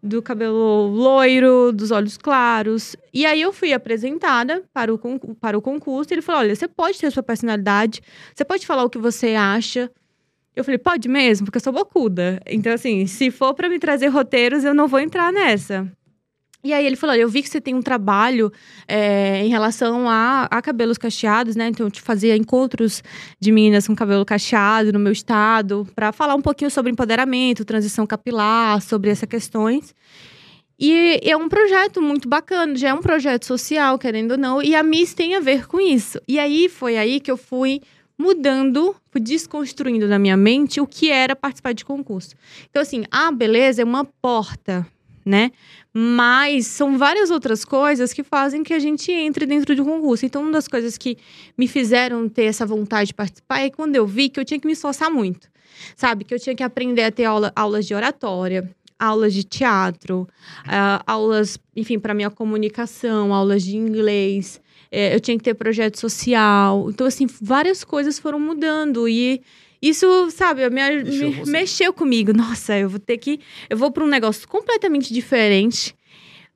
[0.05, 2.95] do cabelo loiro, dos olhos claros.
[3.13, 4.99] E aí eu fui apresentada para o,
[5.41, 8.03] para o concurso e ele falou: olha, você pode ter a sua personalidade,
[8.35, 9.91] você pode falar o que você acha.
[10.55, 12.41] Eu falei, pode mesmo, porque eu sou bocuda.
[12.47, 15.91] Então, assim, se for para me trazer roteiros, eu não vou entrar nessa.
[16.65, 18.51] E aí ele falou: olha, eu vi que você tem um trabalho
[18.89, 21.69] é, em relação a, a cabelos cacheados, né?
[21.69, 23.03] Então eu te fazia encontros
[23.39, 28.07] de meninas com cabelo cacheado no meu estado, para falar um pouquinho sobre empoderamento, transição
[28.07, 29.95] capilar, sobre essas questões.
[30.81, 34.75] E é um projeto muito bacana, já é um projeto social, querendo ou não, e
[34.75, 36.21] a Miss tem a ver com isso.
[36.27, 37.81] E aí foi aí que eu fui
[38.19, 42.35] mudando, fui desconstruindo na minha mente o que era participar de concurso.
[42.71, 44.87] Então, assim, a beleza é uma porta,
[45.25, 45.53] né?
[45.97, 50.27] Mas são várias outras coisas que fazem que a gente entre dentro de um concurso.
[50.27, 51.17] Então, uma das coisas que
[51.57, 54.67] me fizeram ter essa vontade de participar é quando eu vi que eu tinha que
[54.67, 55.49] me esforçar muito.
[55.97, 56.25] Sabe?
[56.25, 60.27] Que eu tinha que aprender a ter aula- aulas de oratória, aulas de teatro,
[60.67, 64.61] ah, aulas, enfim, para minha comunicação, aulas de inglês.
[64.91, 66.89] Eh, eu tinha que ter projeto social.
[66.91, 69.09] Então, assim, várias coisas foram mudando.
[69.09, 69.41] E
[69.89, 72.33] isso, sabe, me, me- mexeu comigo.
[72.33, 73.41] Nossa, eu vou ter que.
[73.69, 75.95] Eu vou para um negócio completamente diferente.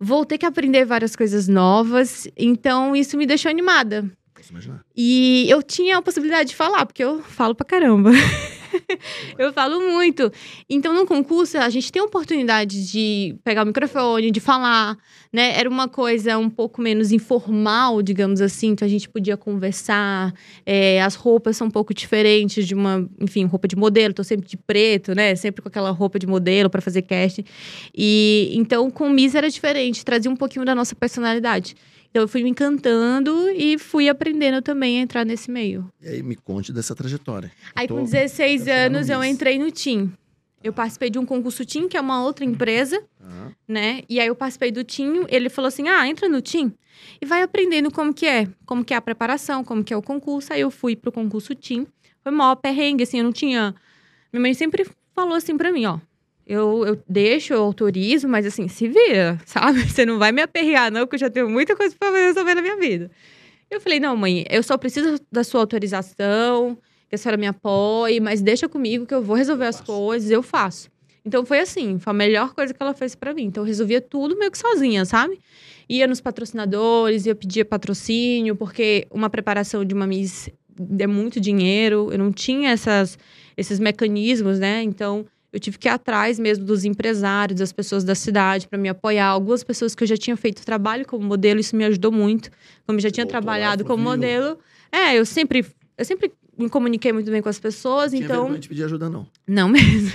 [0.01, 2.29] Vou ter que aprender várias coisas novas.
[2.37, 4.09] Então, isso me deixou animada.
[4.49, 4.85] Posso imaginar.
[4.97, 8.11] E eu tinha a possibilidade de falar, porque eu falo pra caramba.
[9.39, 10.33] eu falo muito.
[10.69, 14.97] Então, no concurso, a gente tem a oportunidade de pegar o microfone, de falar,
[15.33, 15.59] né?
[15.59, 20.33] Era uma coisa um pouco menos informal, digamos assim, então a gente podia conversar.
[20.65, 24.15] É, as roupas são um pouco diferentes de uma, enfim, roupa de modelo.
[24.15, 25.35] Tô sempre de preto, né?
[25.37, 27.45] Sempre com aquela roupa de modelo para fazer casting.
[27.95, 31.75] E então, com o Miss era diferente, trazia um pouquinho da nossa personalidade.
[32.11, 35.91] Então eu fui me encantando e fui aprendendo também a entrar nesse meio.
[36.01, 37.53] E aí me conte dessa trajetória.
[37.75, 40.13] Aí Tô- com 16 quero chegar no anos eu entrei no TIM.
[40.65, 44.03] Eu participei de um concurso TIM, que é uma outra empresa, Ah, né?
[44.09, 46.73] E aí eu participei do TIM, ele falou assim: "Ah, entra no TIM
[47.21, 50.03] e vai aprendendo como que é, como que é a preparação, como que é o
[50.03, 50.53] concurso".
[50.53, 51.87] Aí eu fui pro concurso TIM.
[52.23, 53.75] Foi maior perrengue assim, eu não tinha
[54.33, 55.99] Minha mãe sempre falou assim pra mim, ó:
[56.49, 59.83] eu, eu deixo, eu autorizo, mas assim, se vira, sabe?
[59.87, 62.63] Você não vai me aperrear, não, porque eu já tenho muita coisa pra resolver na
[62.63, 63.11] minha vida.
[63.71, 68.19] Eu falei, não, mãe, eu só preciso da sua autorização, que a senhora me apoie,
[68.19, 70.91] mas deixa comigo que eu vou resolver as coisas, eu faço.
[71.23, 73.45] Então foi assim, foi a melhor coisa que ela fez pra mim.
[73.45, 75.39] Então eu resolvia tudo meio que sozinha, sabe?
[75.87, 80.49] Ia nos patrocinadores, ia pedir patrocínio, porque uma preparação de uma Miss
[80.99, 83.19] é muito dinheiro, eu não tinha essas,
[83.55, 84.83] esses mecanismos, né?
[84.83, 88.89] Então eu tive que ir atrás mesmo dos empresários, das pessoas da cidade para me
[88.89, 89.27] apoiar.
[89.27, 92.51] Algumas pessoas que eu já tinha feito trabalho como modelo, isso me ajudou muito.
[92.87, 94.11] Como eu já tinha Voltou trabalhado como viu?
[94.11, 94.59] modelo,
[94.93, 95.65] é, eu sempre,
[95.97, 99.09] eu sempre me comuniquei muito bem com as pessoas, tinha então vergonha de pedir ajuda,
[99.09, 99.27] não.
[99.47, 100.11] não mesmo.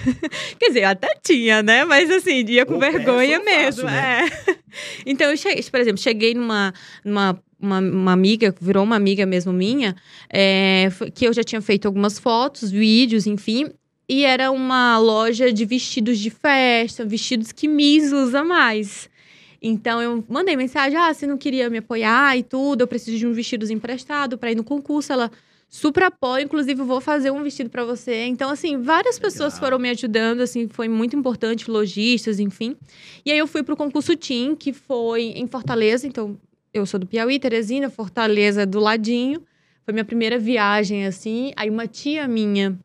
[0.59, 1.85] Quer dizer, eu até tinha, né?
[1.85, 3.83] Mas assim, ia com Ou vergonha mesmo.
[3.83, 4.27] faço, né?
[4.47, 4.63] é.
[5.05, 6.73] Então, eu cheguei, por exemplo, cheguei numa.
[7.05, 9.95] numa uma, uma amiga, virou uma amiga mesmo minha,
[10.29, 13.69] é, que eu já tinha feito algumas fotos, vídeos, enfim.
[14.13, 19.09] E era uma loja de vestidos de festa, vestidos que Miss usa mais.
[19.59, 23.25] Então eu mandei mensagem: ah, você não queria me apoiar e tudo, eu preciso de
[23.25, 25.11] um vestidos emprestado para ir no concurso.
[25.11, 25.31] Ela
[25.67, 28.25] super apoia, inclusive vou fazer um vestido para você.
[28.25, 29.59] Então, assim, várias pessoas Legal.
[29.67, 32.75] foram me ajudando, assim, foi muito importante, lojistas, enfim.
[33.25, 36.37] E aí eu fui pro concurso TIM, que foi em Fortaleza, então
[36.71, 39.41] eu sou do Piauí, Teresina, Fortaleza do ladinho.
[39.83, 41.51] Foi minha primeira viagem, assim.
[41.55, 42.77] Aí uma tia minha,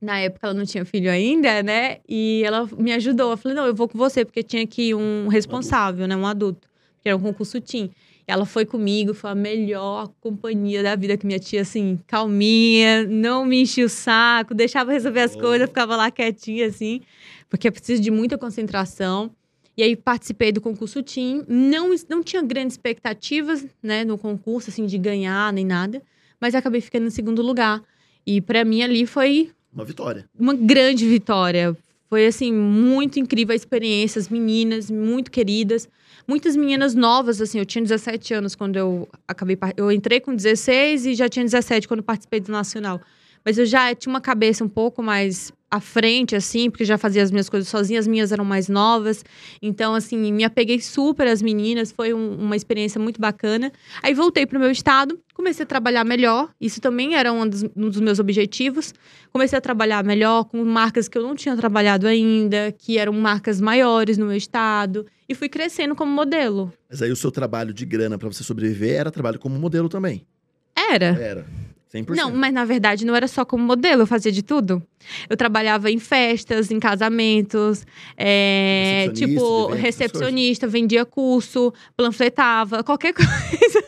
[0.00, 1.98] na época ela não tinha filho ainda, né?
[2.08, 3.32] E ela me ajudou.
[3.32, 6.16] Eu falei, não, eu vou com você, porque tinha que um responsável, né?
[6.16, 6.68] Um adulto.
[7.02, 7.90] Que era um concurso TIM.
[8.26, 13.04] E ela foi comigo, foi a melhor companhia da vida que minha tia, assim, calminha,
[13.06, 15.38] não me enchia o saco, deixava resolver as Oh.
[15.38, 17.00] coisas, ficava lá quietinha, assim,
[17.48, 19.30] porque eu preciso de muita concentração.
[19.76, 21.44] E aí participei do concurso TIM.
[21.48, 26.02] Não, não tinha grandes expectativas, né, no concurso, assim, de ganhar nem nada.
[26.40, 27.82] Mas acabei ficando em segundo lugar.
[28.26, 30.28] E pra mim ali foi Uma vitória.
[30.36, 31.76] uma grande vitória.
[32.10, 34.18] Foi, assim, muito incrível a experiência.
[34.18, 35.88] As meninas, muito queridas.
[36.26, 37.60] Muitas meninas novas, assim.
[37.60, 39.56] Eu tinha 17 anos quando eu acabei...
[39.76, 43.00] Eu entrei com 16 e já tinha 17 quando participei do Nacional.
[43.44, 47.22] Mas eu já tinha uma cabeça um pouco mais à frente, assim, porque já fazia
[47.22, 48.00] as minhas coisas sozinha.
[48.00, 49.24] As minhas eram mais novas.
[49.60, 51.92] Então, assim, me apeguei super às meninas.
[51.92, 53.70] Foi um- uma experiência muito bacana.
[54.02, 55.18] Aí voltei pro meu estado.
[55.34, 56.50] Comecei a trabalhar melhor.
[56.60, 58.92] Isso também era um dos, um dos meus objetivos
[59.30, 63.60] comecei a trabalhar melhor com marcas que eu não tinha trabalhado ainda, que eram marcas
[63.60, 66.72] maiores no meu estado, e fui crescendo como modelo.
[66.90, 70.26] Mas aí o seu trabalho de grana pra você sobreviver era trabalho como modelo também.
[70.74, 71.06] Era.
[71.20, 71.46] Era.
[71.94, 72.16] 100%.
[72.16, 74.82] Não, mas na verdade não era só como modelo, eu fazia de tudo.
[75.28, 77.84] Eu trabalhava em festas, em casamentos,
[78.16, 83.84] é, Recepcionista tipo, recepcionista, vendia curso, panfletava, qualquer coisa.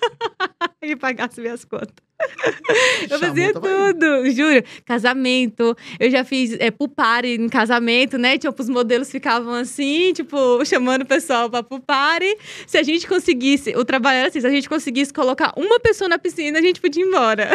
[0.83, 1.94] e pagasse minhas contas.
[3.11, 3.94] Eu Chamou, fazia tava aí.
[3.94, 4.62] tudo, juro.
[4.85, 5.75] Casamento.
[5.99, 8.37] Eu já fiz é, party em casamento, né?
[8.37, 12.37] Tipo, os modelos ficavam assim, tipo, chamando o pessoal pra party.
[12.66, 16.09] Se a gente conseguisse, o trabalho era assim, se a gente conseguisse colocar uma pessoa
[16.11, 17.49] na piscina, a gente podia ir embora.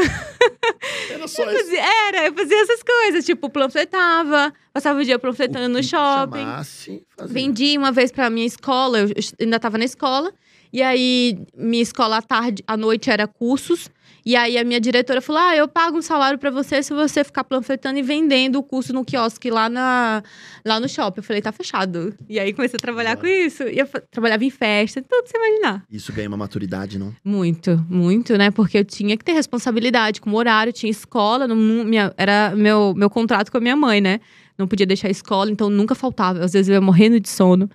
[1.11, 1.63] Era só Eu isso.
[1.65, 6.39] fazia- Era, eu fazia essas coisas, tipo, panfletava, passava o dia panfletando no shopping.
[6.39, 7.33] Chamasse, fazia.
[7.33, 10.31] Vendi uma vez pra minha escola, eu ainda tava na escola.
[10.71, 13.89] E aí, minha escola à tarde, à noite era cursos.
[14.25, 17.23] E aí, a minha diretora falou: Ah, eu pago um salário pra você se você
[17.23, 20.23] ficar panfletando e vendendo o curso no quiosque lá, na,
[20.65, 21.19] lá no shopping.
[21.19, 22.15] Eu falei: Tá fechado.
[22.27, 23.61] E aí, comecei a trabalhar com isso.
[23.63, 25.83] E eu trabalhava em festa, tudo que você imaginar.
[25.91, 27.13] Isso ganha uma maturidade, não?
[27.23, 28.49] Muito, muito, né?
[28.49, 32.95] Porque eu tinha que ter responsabilidade com o horário, tinha escola, não- minha, era meu,
[32.97, 34.19] meu contrato com a minha mãe, né?
[34.57, 36.43] Não podia deixar a escola, então nunca faltava.
[36.43, 37.69] Às vezes eu ia morrendo de sono,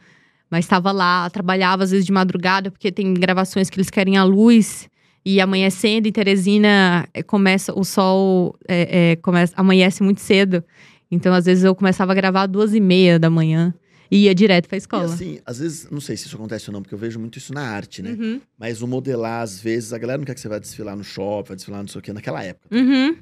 [0.50, 4.24] mas estava lá, trabalhava às vezes de madrugada, porque tem gravações que eles querem a
[4.24, 4.89] luz.
[5.24, 10.64] E amanhecendo em Teresina, eh, começa o sol é, é, começa, amanhece muito cedo.
[11.10, 13.74] Então, às vezes, eu começava a gravar às duas e meia da manhã
[14.10, 15.04] e ia direto pra E escola.
[15.04, 17.52] assim, às vezes, não sei se isso acontece ou não, porque eu vejo muito isso
[17.52, 18.16] na arte, né?
[18.18, 21.04] Uhum, Mas o modelar, às vezes, a galera não quer que você vá desfilar no
[21.04, 22.74] shopping, vai desfilar não sei o quê, naquela época.
[22.74, 23.16] uhum.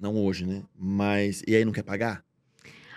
[0.00, 0.62] Não hoje, né?
[0.78, 1.42] Mas.
[1.46, 2.22] E aí não quer pagar?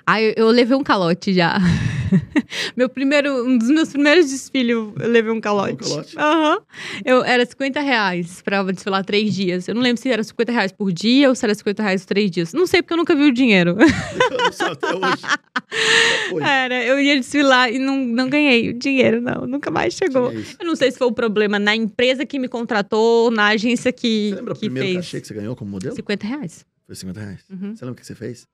[0.06, 1.58] Ah, eu, eu levei um calote já.
[2.76, 5.74] Meu primeiro, um dos meus primeiros desfiles, eu levei um calote.
[5.74, 6.18] Um calote?
[6.18, 6.62] Aham.
[7.06, 9.68] Eu, era 50 reais pra desfilar três dias.
[9.68, 12.08] Eu não lembro se era 50 reais por dia ou se era 50 reais por
[12.08, 12.54] três dias.
[12.54, 13.78] Não sei, porque eu nunca vi o dinheiro.
[14.30, 15.22] Eu não sei até hoje.
[15.22, 16.44] Já foi.
[16.44, 19.48] Era, eu ia desfilar e não, não ganhei o dinheiro, não.
[19.48, 20.32] Nunca mais chegou.
[20.32, 23.92] Eu não sei se foi o problema na empresa que me contratou ou na agência
[23.92, 24.98] que, Você lembra o que primeiro fez.
[24.98, 25.96] cachê que você ganhou como modelo?
[25.96, 26.66] 50 reais.
[26.86, 27.40] Foi 50 reais.
[27.50, 27.76] Uhum.
[27.76, 28.48] Você lembra o que você fez?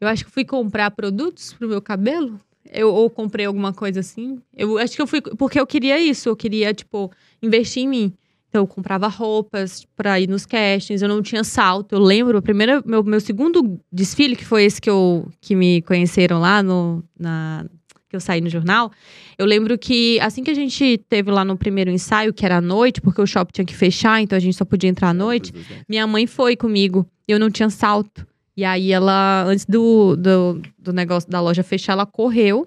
[0.00, 2.38] Eu acho que fui comprar produtos pro meu cabelo.
[2.72, 4.38] Eu, ou comprei alguma coisa assim.
[4.54, 5.20] Eu acho que eu fui.
[5.20, 6.28] Porque eu queria isso.
[6.28, 7.10] Eu queria, tipo,
[7.42, 8.12] investir em mim.
[8.48, 11.02] Então, eu comprava roupas pra ir nos castings.
[11.02, 11.94] Eu não tinha salto.
[11.94, 15.82] Eu lembro, a primeira, meu, meu segundo desfile, que foi esse que, eu, que me
[15.82, 17.04] conheceram lá no.
[17.18, 17.66] Na,
[18.08, 18.90] que eu saí no jornal.
[19.36, 22.60] Eu lembro que assim que a gente teve lá no primeiro ensaio, que era à
[22.60, 25.52] noite, porque o shopping tinha que fechar, então a gente só podia entrar à noite.
[25.88, 27.06] Minha mãe foi comigo.
[27.26, 28.26] Eu não tinha salto.
[28.56, 32.66] E aí ela, antes do, do, do negócio da loja fechar, ela correu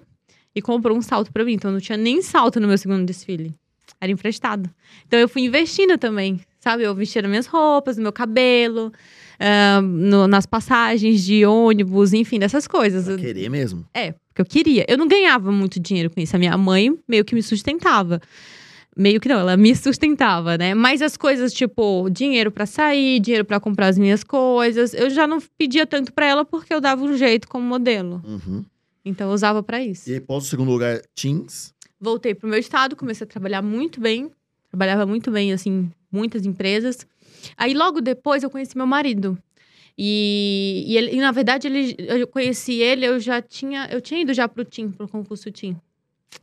[0.54, 1.54] e comprou um salto pra mim.
[1.54, 3.52] Então eu não tinha nem salto no meu segundo desfile.
[4.00, 4.70] Era emprestado.
[5.06, 6.40] Então eu fui investindo também.
[6.60, 6.82] Sabe?
[6.82, 8.92] Eu vestia minhas roupas, meu cabelo,
[9.38, 13.06] ah, no- nas passagens de ônibus, enfim, dessas coisas.
[13.06, 13.86] Pra querer mesmo.
[13.94, 14.84] É, porque eu queria.
[14.86, 16.36] Eu não ganhava muito dinheiro com isso.
[16.36, 18.20] A minha mãe meio que me sustentava.
[18.96, 20.74] Meio que não, ela me sustentava, né?
[20.74, 25.26] Mas as coisas, tipo, dinheiro pra sair, dinheiro pra comprar as minhas coisas, eu já
[25.26, 28.20] não pedia tanto pra ela porque eu dava um jeito como modelo.
[28.26, 28.64] Uhum.
[29.04, 30.10] Então eu usava pra isso.
[30.10, 31.72] E aí, pós o segundo lugar, Teams.
[32.00, 34.30] Voltei pro meu estado, comecei a trabalhar muito bem.
[34.68, 37.06] Trabalhava muito bem, assim, muitas empresas.
[37.56, 39.38] Aí logo depois eu conheci meu marido.
[39.96, 44.20] E, e, ele- e, na verdade ele, eu conheci ele, eu já tinha, eu tinha
[44.22, 45.76] ido já pro TIM, pro concurso TIM.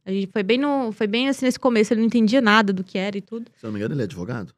[0.06, 2.84] A gente foi bem no, foi bem assim nesse começo, ele não entendia nada do
[2.84, 3.46] que era e tudo.
[3.58, 4.54] Se eu não me engano, ele é advogado?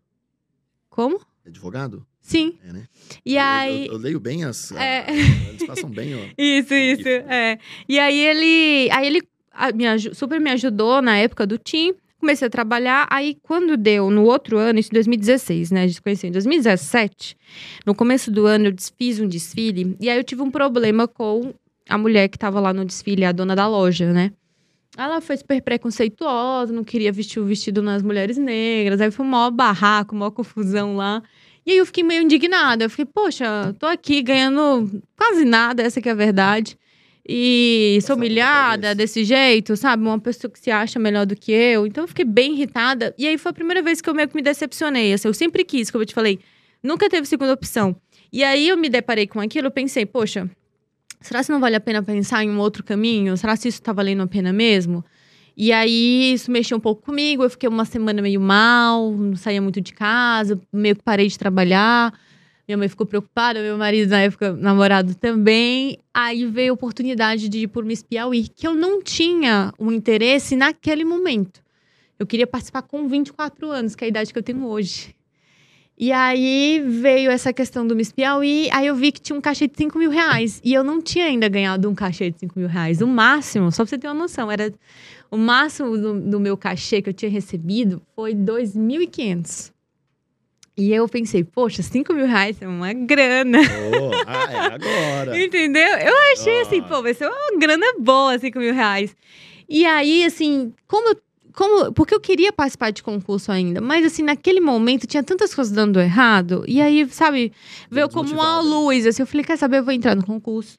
[0.89, 1.19] Como?
[1.45, 2.05] É advogado?
[2.21, 2.57] Sim.
[2.67, 2.83] É, né?
[3.25, 4.71] E Eu- aí Eu, eu leio bem as.
[4.71, 5.05] a- É.
[5.49, 6.19] eles passam bem, ó.
[6.37, 7.57] Isso, isso, é.
[7.87, 11.93] E aí ele, aí ele ah, me super me ajudou na época do TIM.
[12.19, 15.83] Comecei a trabalhar, aí quando deu, no outro ano, isso em 2016, né?
[15.83, 17.37] A gente se conheceu em 2017.
[17.85, 19.95] No começo do ano, eu fiz um desfile.
[20.01, 21.53] E aí eu tive um problema com
[21.87, 24.33] a mulher que tava lá no desfile, a dona da loja, né?
[24.97, 28.99] Ela foi super preconceituosa, não queria vestir o vestido nas mulheres negras.
[28.99, 31.21] Aí foi um maior barraco, maior confusão lá.
[31.65, 32.85] E aí eu fiquei meio indignada.
[32.85, 36.77] Eu fiquei, poxa, tô aqui ganhando quase nada, essa que é a verdade.
[37.31, 40.03] E sou na humilhada desse jeito, sabe?
[40.03, 41.85] Uma pessoa que se acha melhor do que eu.
[41.85, 43.13] Então eu fiquei bem irritada.
[43.17, 45.13] E aí foi a primeira vez que eu meio que me decepcionei.
[45.13, 46.39] Assim, eu sempre quis, como eu te falei,
[46.81, 47.95] nunca teve segunda opção.
[48.33, 50.49] E aí eu me deparei com aquilo, eu pensei, poxa,
[51.21, 53.35] será que não vale a pena pensar em um outro caminho?
[53.37, 55.03] Será que isso tá valendo a pena mesmo?
[55.55, 59.61] E aí isso mexeu um pouco comigo, eu fiquei uma semana meio mal, não saía
[59.61, 62.17] muito de casa, meio que parei de trabalhar.
[62.65, 65.97] Minha mãe ficou preocupada, meu marido na época, namorado também.
[66.13, 70.55] Aí veio a oportunidade de ir por Miss Piauí, que eu não tinha um interesse
[70.55, 71.61] naquele momento.
[72.17, 75.15] Eu queria participar com 24 anos, que é a idade que eu tenho hoje.
[76.01, 79.67] E aí veio essa questão do Miss Piauí, aí eu vi que tinha um cachê
[79.67, 80.61] de 5 mil reais.
[80.63, 83.01] E eu não tinha ainda ganhado um cachê de 5 mil reais.
[83.01, 84.73] O máximo, só pra você ter uma noção, era
[85.29, 89.73] o máximo do, do meu cachê que eu tinha recebido foi 2.500.
[90.77, 93.59] E eu pensei, poxa, 5 mil reais é uma grana.
[93.59, 95.35] Oh, ah, é agora.
[95.43, 95.83] Entendeu?
[95.97, 96.83] Eu achei assim, Ah.
[96.83, 99.13] pô, vai ser uma grana boa, 5 mil reais.
[99.67, 101.17] E aí, assim, como eu.
[101.53, 105.73] Como, porque eu queria participar de concurso ainda, mas assim, naquele momento tinha tantas coisas
[105.73, 107.51] dando errado, e aí, sabe,
[107.89, 110.77] veio como uma luz, assim, eu falei, quer saber, eu vou entrar no concurso,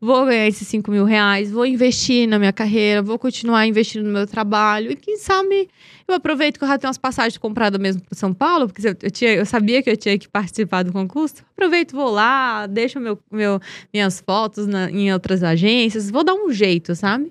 [0.00, 4.12] vou ganhar esses 5 mil reais, vou investir na minha carreira, vou continuar investindo no
[4.12, 5.68] meu trabalho, e quem sabe
[6.06, 8.96] eu aproveito que eu já tenho umas passagens compradas mesmo para São Paulo, porque eu,
[9.02, 11.36] eu, tinha, eu sabia que eu tinha que participar do concurso.
[11.52, 13.60] Aproveito, vou lá, deixo meu, meu,
[13.94, 17.30] minhas fotos na- em outras agências, vou dar um jeito, sabe?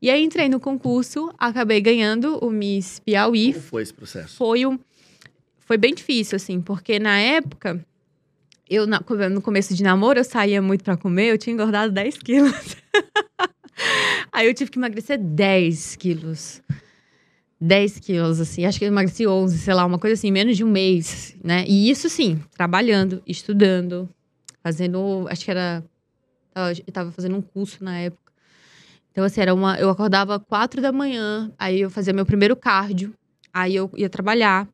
[0.00, 3.52] E aí entrei no concurso, acabei ganhando o Miss Piauí.
[3.52, 4.36] Como foi esse processo?
[4.36, 4.78] Foi um.
[5.58, 7.84] Foi bem difícil, assim, porque na época,
[8.68, 12.76] eu no começo de namoro, eu saía muito pra comer, eu tinha engordado 10 quilos.
[14.32, 16.62] aí eu tive que emagrecer 10 quilos.
[17.60, 18.64] 10 quilos, assim.
[18.64, 21.64] Acho que eu emagreci 11, sei lá, uma coisa assim, menos de um mês, né?
[21.66, 24.08] E isso, sim, trabalhando, estudando,
[24.62, 25.26] fazendo.
[25.28, 25.84] Acho que era.
[26.54, 28.27] Eu tava fazendo um curso na época.
[29.18, 29.76] Então, assim, era uma.
[29.76, 33.12] Eu acordava quatro da manhã, aí eu fazia meu primeiro cardio,
[33.52, 34.68] aí eu ia trabalhar.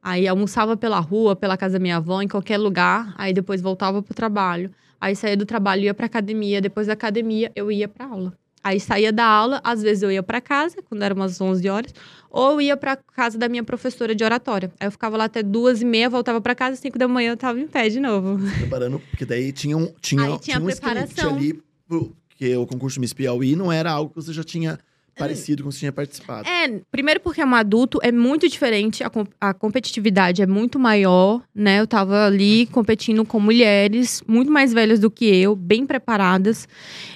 [0.00, 3.12] Aí almoçava pela rua, pela casa da minha avó, em qualquer lugar.
[3.18, 4.70] Aí depois voltava pro trabalho.
[5.00, 6.60] Aí saía do trabalho, ia pra academia.
[6.60, 8.32] Depois da academia, eu ia pra aula.
[8.62, 11.92] Aí saía da aula, às vezes eu ia para casa, quando era umas 11 horas,
[12.30, 14.70] ou ia para casa da minha professora de oratória.
[14.78, 17.36] Aí eu ficava lá até duas e meia, voltava para casa, cinco da manhã eu
[17.36, 18.38] tava em pé de novo.
[18.56, 21.34] Preparando, porque daí tinha um, tinha, Aí tinha um preparação.
[21.34, 24.78] ali, pro- porque o concurso Miss Piauí não era algo que você já tinha
[25.14, 26.48] parecido com você tinha participado.
[26.48, 31.42] É, primeiro porque é um adulto, é muito diferente, a, a competitividade é muito maior,
[31.54, 31.80] né?
[31.80, 36.66] Eu tava ali competindo com mulheres muito mais velhas do que eu, bem preparadas.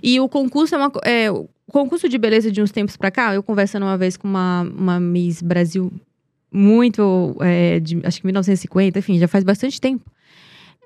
[0.03, 0.93] E o concurso é uma.
[1.03, 4.29] É, o concurso de beleza de uns tempos pra cá, eu conversando uma vez com
[4.29, 5.91] uma, uma Miss Brasil
[6.53, 7.35] muito.
[7.41, 10.05] é, de, acho que 1950, enfim, já faz bastante tempo.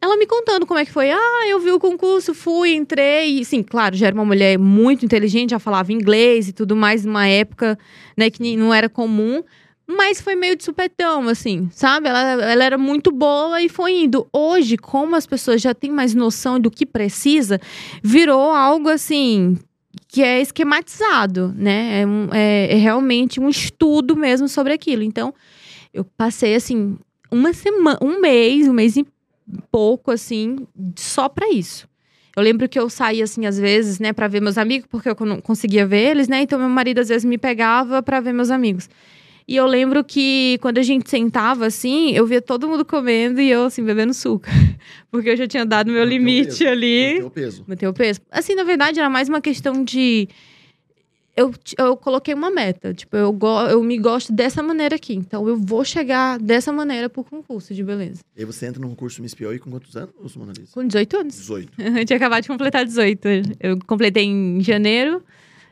[0.00, 1.10] Ela me contando como é que foi.
[1.10, 3.40] Ah, eu vi o concurso, fui, entrei.
[3.40, 7.04] E, sim, claro, já era uma mulher muito inteligente, já falava inglês e tudo mais,
[7.04, 7.78] numa época
[8.16, 9.42] né, que não era comum.
[9.90, 12.08] Mas foi meio de supetão, assim, sabe?
[12.08, 14.28] Ela, ela era muito boa e foi indo.
[14.32, 17.58] Hoje, como as pessoas já têm mais noção do que precisa,
[18.02, 19.56] virou algo assim
[20.06, 22.02] que é esquematizado, né?
[22.02, 25.02] É, um- é- é realmente um estudo mesmo sobre aquilo.
[25.02, 25.34] Então,
[25.92, 26.96] eu passei assim
[27.32, 29.06] uma semana, um mês, um mês e
[29.70, 31.88] pouco, assim, só pra isso.
[32.36, 35.16] Eu lembro que eu saía, assim, às vezes, né, pra ver meus amigos, porque eu
[35.26, 36.42] não conseguia ver eles, né?
[36.42, 38.88] Então, meu marido, às vezes, me pegava pra ver meus amigos.
[39.48, 43.50] E eu lembro que quando a gente sentava, assim, eu via todo mundo comendo e
[43.50, 44.46] eu, assim, bebendo suco.
[45.10, 47.14] Porque eu já tinha dado meu Manteu limite peso, ali.
[47.14, 47.64] Manteu o peso.
[47.66, 48.20] Manter o peso.
[48.30, 50.28] Assim, na verdade, era mais uma questão de.
[51.38, 52.92] Eu, eu coloquei uma meta.
[52.92, 55.14] Tipo, eu, go, eu me gosto dessa maneira aqui.
[55.14, 58.22] Então, eu vou chegar dessa maneira pro concurso de beleza.
[58.36, 60.72] E aí você entra no concurso Miss Piauí com quantos anos, Mona Lisa?
[60.72, 61.34] Com 18 anos.
[61.36, 61.72] 18.
[61.98, 63.28] Eu tinha acabado de completar 18.
[63.60, 65.22] Eu completei em janeiro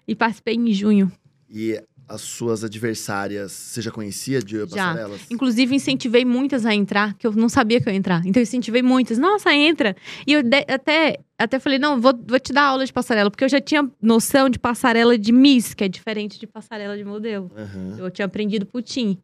[0.07, 1.11] e participei em junho.
[1.51, 5.21] E as suas adversárias, você já conhecia de passarelas?
[5.31, 8.21] Inclusive, incentivei muitas a entrar, que eu não sabia que eu ia entrar.
[8.25, 9.19] Então, eu incentivei muitas.
[9.19, 9.97] Nossa, entra!
[10.27, 13.31] E eu de- até, até falei, não, vou, vou te dar aula de passarela.
[13.31, 17.05] Porque eu já tinha noção de passarela de Miss, que é diferente de passarela de
[17.05, 17.51] modelo.
[17.57, 17.97] Aham.
[17.99, 19.15] Eu tinha aprendido putim,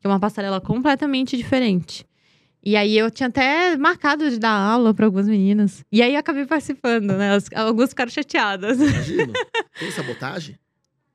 [0.00, 2.04] que é uma passarela completamente diferente.
[2.64, 5.84] E aí, eu tinha até marcado de dar aula para algumas meninas.
[5.90, 7.34] E aí, eu acabei participando, né?
[7.34, 8.78] As- Algumas ficaram chateadas.
[8.80, 9.32] Imagino.
[9.78, 10.56] Tem sabotagem?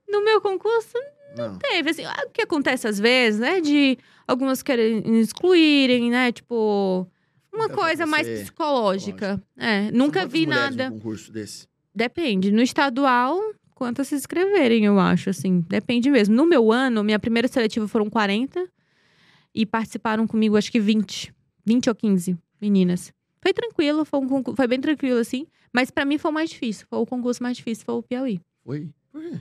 [0.10, 0.98] No meu concurso,
[1.38, 1.58] Não.
[1.58, 3.62] Teve, assim, o que acontece às vezes, né?
[3.62, 3.98] De
[4.28, 6.32] algumas querem excluírem, né?
[6.32, 7.08] Tipo,
[7.54, 9.42] uma foi coisa mais você- psicológica.
[9.58, 10.90] É, nunca vi nada.
[10.90, 11.68] num concurso desse?
[11.94, 12.52] Depende.
[12.52, 13.40] No estadual,
[13.74, 15.62] quantas se inscreverem, eu acho, assim.
[15.68, 16.36] Depende mesmo.
[16.36, 18.68] No meu ano, minha primeira seletiva foram 40
[19.54, 21.34] e participaram comigo, acho que 20.
[21.66, 23.12] 20 ou 15 meninas.
[23.42, 25.46] Foi tranquilo, foi, um concurso, foi bem tranquilo, assim.
[25.74, 26.86] Mas pra mim foi o mais difícil.
[26.90, 28.40] Foi o concurso mais difícil, foi o Piauí.
[28.64, 28.90] Foi?
[29.12, 29.40] Por quê?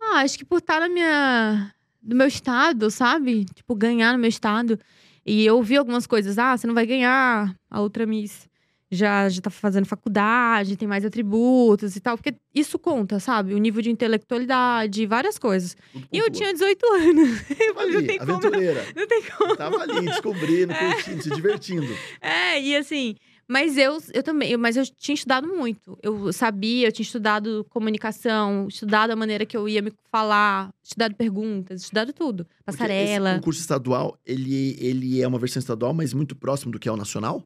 [0.00, 1.72] Ah, acho que por estar na minha.
[2.02, 3.44] do meu estado, sabe?
[3.54, 4.78] Tipo, ganhar no meu estado.
[5.24, 6.38] E eu ouvi algumas coisas.
[6.38, 7.54] Ah, você não vai ganhar.
[7.70, 8.48] A outra Miss
[8.88, 12.16] já, já tá fazendo faculdade, tem mais atributos e tal.
[12.16, 13.52] Porque isso conta, sabe?
[13.54, 15.76] O nível de intelectualidade, várias coisas.
[16.12, 17.40] E eu tinha 18 anos.
[17.58, 18.30] Eu Tava falei, não tem como.
[18.30, 18.86] não- aventureira.
[18.94, 19.56] Não tem como.
[19.56, 21.96] Tava ali, descobrindo, curtindo, se divertindo.
[22.20, 23.16] É, e assim,
[23.48, 25.98] mas eu, eu também, eu- mas eu tinha estudado muito.
[26.02, 31.14] Eu sabia, eu tinha estudado comunicação, estudado a maneira que eu ia me falar, estudado
[31.14, 32.46] perguntas, estudado tudo.
[32.64, 33.30] Passarela.
[33.30, 36.92] Esse concurso estadual, ele, ele é uma versão estadual, mas muito próximo do que é
[36.92, 37.42] o nacional?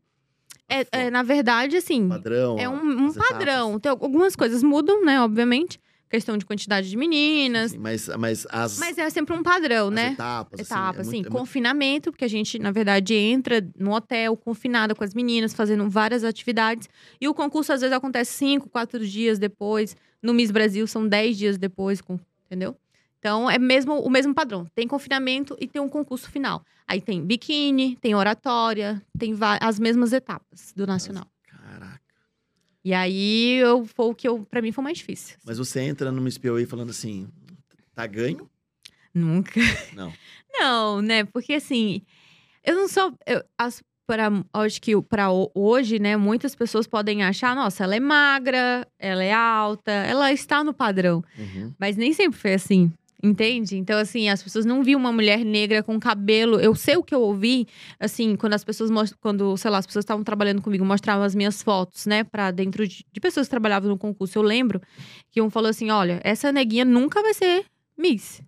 [0.68, 2.56] É, é, na verdade, assim, Padrão.
[2.58, 3.28] é um, um as etapas.
[3.38, 3.80] padrão.
[3.80, 5.80] Tem algumas coisas mudam, né, obviamente.
[6.10, 7.70] Questão de quantidade de meninas.
[7.70, 10.08] Sim, mas, mas as, Mas é sempre um padrão, as né?
[10.12, 10.58] etapas.
[10.60, 14.36] assim, é assim, muito- é muito- confinamento, porque a gente, na verdade, entra no hotel
[14.36, 16.88] confinada com as meninas, fazendo várias atividades.
[17.20, 19.96] E o concurso, às vezes, acontece cinco, quatro dias depois.
[20.20, 22.76] No Miss Brasil, são dez dias depois, com- entendeu?
[23.20, 24.66] Então, é mesmo o mesmo padrão.
[24.74, 26.64] Tem confinamento e tem um concurso final.
[26.88, 31.26] Aí tem biquíni, tem oratória, tem as mesmas etapas do nacional.
[32.84, 35.36] E aí, eu, foi o que eu, pra mim foi mais difícil.
[35.44, 37.28] Mas você entra no Miss Piauí falando assim,
[37.94, 38.48] tá ganho?
[39.14, 39.60] Nunca.
[39.92, 40.12] Não.
[40.52, 41.24] Não, né?
[41.24, 42.02] Porque assim,
[42.64, 43.14] eu não sou.
[43.24, 48.00] Eu, as, pra, acho que para hoje, né, muitas pessoas podem achar, nossa, ela é
[48.00, 51.22] magra, ela é alta, ela está no padrão.
[51.38, 51.72] Uhum.
[51.78, 52.92] Mas nem sempre foi assim.
[53.22, 53.76] Entende?
[53.76, 56.58] Então, assim, as pessoas não viam uma mulher negra com cabelo.
[56.58, 57.66] Eu sei o que eu ouvi,
[57.98, 61.34] assim, quando as pessoas most- quando, sei lá, as pessoas estavam trabalhando comigo, mostravam as
[61.34, 64.38] minhas fotos, né, pra dentro de, de pessoas que trabalhavam no concurso.
[64.38, 64.80] Eu lembro
[65.30, 67.64] que um falou assim: olha, essa neguinha nunca vai ser
[67.98, 68.40] Miss.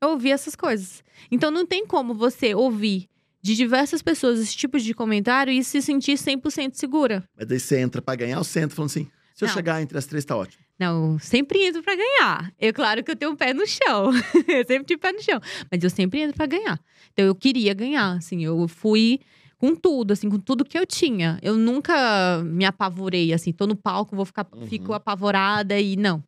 [0.00, 1.02] Eu ouvi essas coisas.
[1.30, 3.08] Então, não tem como você ouvir
[3.40, 7.24] de diversas pessoas esse tipo de comentário e se sentir 100% segura.
[7.36, 9.54] Mas daí você entra pra ganhar, ou você entra falando assim, se eu Não.
[9.54, 10.61] chegar entre as três, tá ótimo.
[10.82, 12.52] Não, eu sempre entro pra ganhar.
[12.58, 14.10] É claro que eu tenho um pé no chão.
[14.48, 15.40] eu sempre tive pé no chão.
[15.70, 16.80] Mas eu sempre entro pra ganhar.
[17.12, 18.44] Então eu queria ganhar, assim.
[18.44, 19.20] Eu fui
[19.58, 21.38] com tudo, assim, com tudo que eu tinha.
[21.40, 23.52] Eu nunca me apavorei, assim.
[23.52, 24.66] Tô no palco, vou ficar, Uhum.
[24.66, 26.20] fico apavorada e não.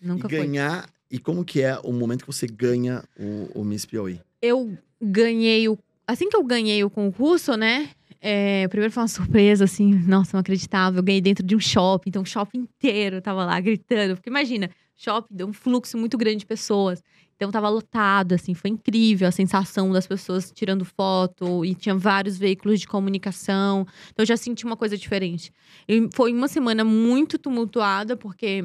[0.00, 0.46] Nunca e foi.
[0.46, 0.88] ganhar.
[1.10, 4.20] E como que é o momento que você ganha o, o Miss Piauí?
[4.40, 5.76] Eu ganhei o.
[6.06, 7.90] Assim que eu ganhei o concurso, né?
[8.20, 10.98] É, primeiro foi uma surpresa, assim, nossa, não acreditável.
[10.98, 14.16] Eu ganhei dentro de um shopping, então o shopping inteiro tava lá gritando.
[14.16, 17.02] Porque imagina, shopping deu um fluxo muito grande de pessoas.
[17.36, 22.36] Então tava lotado, assim, foi incrível a sensação das pessoas tirando foto e tinha vários
[22.36, 23.86] veículos de comunicação.
[24.10, 25.52] Então eu já senti uma coisa diferente.
[25.86, 28.64] E foi uma semana muito tumultuada, porque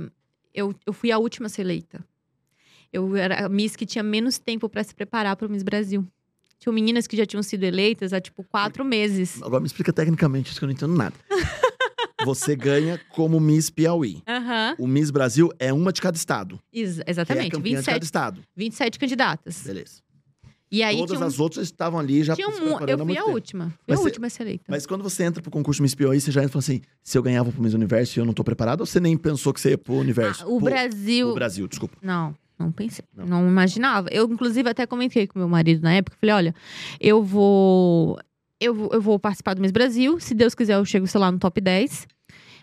[0.52, 2.04] eu, eu fui a última a ser eleita.
[2.92, 6.04] Eu era a Miss que tinha menos tempo para se preparar para o Miss Brasil.
[6.64, 9.42] Tinham meninas que já tinham sido eleitas há, tipo, quatro meses.
[9.44, 11.14] Agora me explica tecnicamente isso que eu não entendo nada.
[12.26, 14.22] você ganha como Miss Piauí.
[14.26, 14.76] Aham.
[14.80, 16.58] O Miss Brasil é uma de cada estado.
[16.72, 17.52] Ex- Que é a exatamente.
[17.52, 18.42] campeã de cada 27, estado.
[18.56, 19.62] 27 candidatas.
[19.66, 20.02] Beleza.
[20.72, 23.32] E aí Todas um, as outras estavam ali já tinha um- Eu fui a tempo.
[23.32, 23.66] última.
[23.66, 24.64] Fui Mas a você- última a ser eleita.
[24.70, 27.16] Mas quando você entra pro concurso Miss Piauí, você já entra e fala assim: se
[27.18, 29.60] eu ganhava pro Miss Universo e eu não tô preparado, ou você nem pensou que
[29.62, 30.44] você ia pro Universo?
[30.44, 31.30] Ah, o Pro- Brasil.
[31.30, 31.96] O Brasil, desculpa.
[32.02, 32.34] Não,
[32.64, 33.06] não pensei.
[33.16, 33.26] Não.
[33.26, 33.48] Não.
[33.48, 34.08] imaginava.
[34.12, 36.18] Eu, inclusive, até comentei com meu marido na época.
[36.20, 36.56] Falei, olha,
[37.00, 38.18] eu vou.
[38.60, 40.20] Eu, vou- eu vou participar do Miss Brasil.
[40.20, 42.08] Se Deus quiser, eu chego, sei lá, no top 10.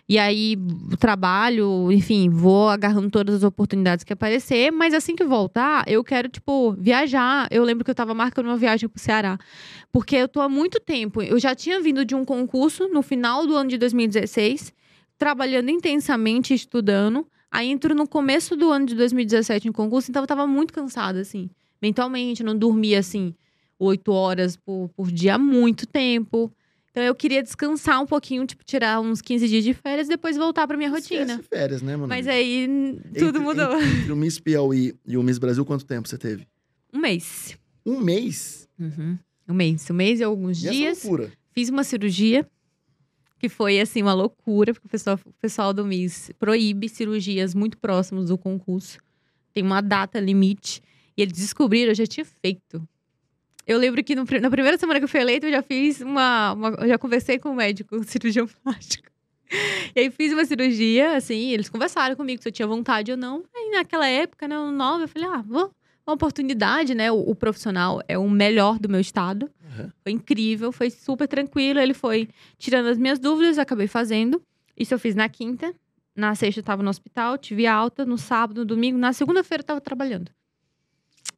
[0.09, 0.57] E aí,
[0.99, 4.71] trabalho, enfim, vou agarrando todas as oportunidades que aparecer.
[4.71, 7.47] Mas assim que voltar, eu quero, tipo, viajar.
[7.51, 9.37] Eu lembro que eu tava marcando uma viagem pro Ceará.
[9.91, 11.21] Porque eu tô há muito tempo.
[11.21, 14.73] Eu já tinha vindo de um concurso no final do ano de 2016,
[15.17, 17.25] trabalhando intensamente, estudando.
[17.51, 21.19] Aí entro no começo do ano de 2017 em concurso, então eu tava muito cansada,
[21.19, 21.49] assim.
[21.81, 23.33] Mentalmente, não dormia, assim,
[23.77, 26.51] oito horas por, por dia há muito tempo.
[26.91, 30.37] Então eu queria descansar um pouquinho, tipo, tirar uns 15 dias de férias e depois
[30.37, 31.33] voltar pra minha rotina.
[31.33, 32.07] Esquece férias, né, mano?
[32.07, 32.67] Mas aí
[33.17, 33.81] tudo Entre- mudou.
[33.81, 36.45] Entre o Miss Piauí e o Miss Brasil, quanto tempo você teve?
[36.93, 37.57] Um mês.
[37.85, 38.67] Um mês?
[38.79, 39.17] Uhum.
[39.47, 39.89] Um mês.
[39.89, 41.03] Um mês e alguns E essa dias.
[41.03, 41.31] loucura?
[41.53, 42.45] Fiz uma cirurgia,
[43.41, 47.75] que foi, assim, uma loucura, porque o pessoal, o pessoal do MIS proíbe cirurgias muito
[47.75, 48.99] próximas do concurso.
[49.51, 50.79] Tem uma data limite.
[51.17, 52.87] E eles descobriram, eu já tinha feito.
[53.65, 56.53] Eu lembro que no na primeira semana que eu fui eleita, eu já fiz uma,
[56.53, 59.09] uma- Eu já conversei com o médico, um cirurgião plástico.
[59.95, 63.43] E aí fiz uma cirurgia, assim, eles conversaram comigo se eu tinha vontade ou não.
[63.55, 65.71] Aí naquela época, né, nova, eu falei, ah, vou.
[66.11, 67.09] Uma oportunidade, né?
[67.09, 69.49] O, o profissional é o melhor do meu estado.
[69.63, 69.89] Uhum.
[70.03, 71.79] Foi incrível, foi super tranquilo.
[71.79, 74.41] Ele foi tirando as minhas dúvidas, acabei fazendo.
[74.77, 75.73] Isso eu fiz na quinta.
[76.13, 78.05] Na sexta eu tava no hospital, tive alta.
[78.05, 78.97] No sábado, no domingo.
[78.97, 80.29] Na segunda-feira eu tava trabalhando.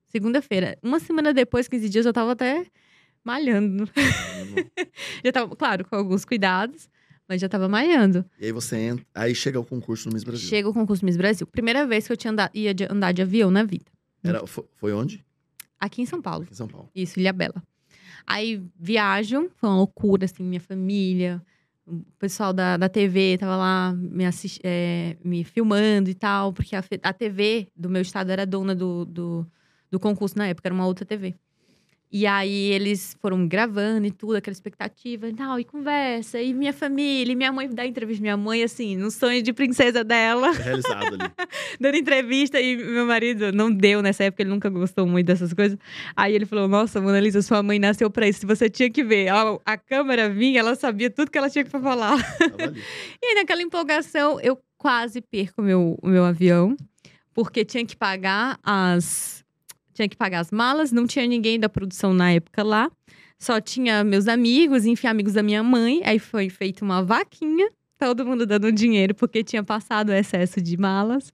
[0.07, 0.76] Segunda-feira.
[0.82, 2.65] Uma semana depois, 15 dias, eu tava até
[3.24, 3.88] malhando.
[5.24, 6.89] já tava, claro, com alguns cuidados,
[7.30, 8.26] mas já tava malhando.
[8.39, 9.05] E aí você entra.
[9.13, 10.49] Aí chega o concurso no Miss Brasil.
[10.49, 11.45] Chega o concurso Miss Brasil.
[11.45, 13.86] Primeira vez que eu tinha andar, ia de- andar de avião na vida.
[14.24, 15.24] Era, fo- foi onde?
[15.80, 16.43] Aqui em São Paulo.
[16.43, 16.89] Aqui em São Paulo.
[16.95, 17.61] Isso, Ilha Bela.
[18.26, 21.41] Aí viajo, foi uma loucura, assim, minha família,
[21.86, 26.76] o pessoal da, da TV tava lá me, assisti, é, me filmando e tal, porque
[26.76, 29.45] a, a TV do meu estado era dona do, do,
[29.91, 31.36] do concurso na época, era uma outra TV.
[32.16, 36.72] E aí eles foram gravando e tudo, aquela expectativa e tal, e conversa, e minha
[36.72, 38.22] família, e minha mãe dá entrevista.
[38.22, 41.32] Minha mãe, assim, no sonho de princesa dela Realizado ali.
[41.82, 45.76] dando entrevista e meu marido não deu nessa época, ele nunca gostou muito dessas coisas.
[46.16, 48.45] Aí ele falou: Nossa, Mona Lisa, sua mãe nasceu pra isso.
[48.45, 49.30] Você tinha que ver.
[49.30, 52.14] A, a câmera vinha, ela sabia tudo que ela tinha que falar.
[53.22, 56.76] E aí, naquela empolgação, eu quase perco meu, o meu avião,
[57.34, 59.43] porque tinha que pagar as.
[59.94, 62.91] Tinha que pagar as malas, não tinha ninguém da produção na época lá.
[63.38, 66.02] Só tinha meus amigos, enfim, amigos da minha mãe.
[66.06, 70.78] Aí foi feita uma vaquinha, todo mundo dando dinheiro, porque tinha passado o excesso de
[70.78, 71.32] malas.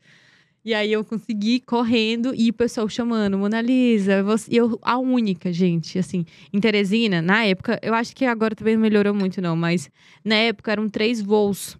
[0.63, 4.49] E aí eu consegui correndo e o pessoal chamando, Mona Lisa, você...
[4.51, 8.81] eu, a única, gente, assim, em Teresina, na época, eu acho que agora também não
[8.81, 9.89] melhorou muito, não, mas
[10.23, 11.77] na época eram três voos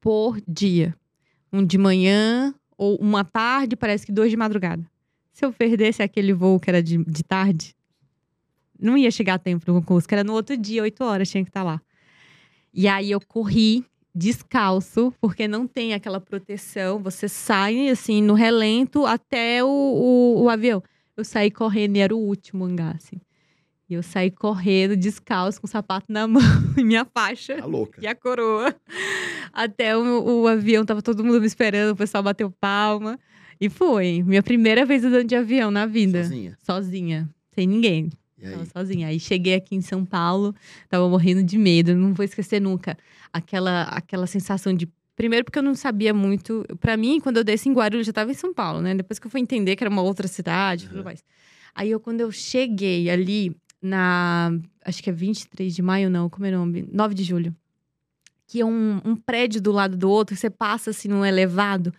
[0.00, 0.94] por dia.
[1.52, 4.84] Um de manhã, ou uma tarde, parece que dois de madrugada.
[5.36, 7.76] Se eu perdesse aquele voo que era de, de tarde,
[8.80, 11.44] não ia chegar a tempo no concurso, que era no outro dia, oito horas, tinha
[11.44, 11.78] que estar lá.
[12.72, 13.84] E aí eu corri
[14.14, 17.02] descalço, porque não tem aquela proteção.
[17.02, 20.82] Você sai, assim, no relento até o, o, o avião.
[21.14, 23.20] Eu saí correndo e era o último hangar, assim.
[23.90, 26.40] E eu saí correndo, descalço, com o sapato na mão
[26.78, 28.00] e minha faixa Tá louca.
[28.02, 28.74] e a coroa.
[29.52, 33.18] Até o, o avião, tava todo mundo me esperando, o pessoal bateu palma.
[33.60, 34.22] E foi.
[34.22, 36.22] Minha primeira vez andando de avião na vida.
[36.24, 36.58] Sozinha.
[36.64, 37.28] Sozinha.
[37.54, 38.10] Sem ninguém.
[38.38, 38.52] E aí?
[38.52, 39.08] Tava sozinha.
[39.08, 40.54] Aí cheguei aqui em São Paulo,
[40.88, 42.96] tava morrendo de medo, não vou esquecer nunca.
[43.32, 44.88] Aquela, aquela sensação de.
[45.14, 46.64] Primeiro, porque eu não sabia muito.
[46.78, 48.94] Pra mim, quando eu desci em Guarulhos, já tava em São Paulo, né?
[48.94, 51.04] Depois que eu fui entender que era uma outra cidade e tudo Uhum.
[51.04, 51.24] mais.
[51.74, 54.52] Aí, eu, quando eu cheguei ali na.
[54.84, 56.86] Acho que é 23 de maio, não, como é o nome?
[56.92, 57.54] 9 de julho.
[58.46, 61.92] Que é um, um prédio do lado do outro, você passa assim num elevado.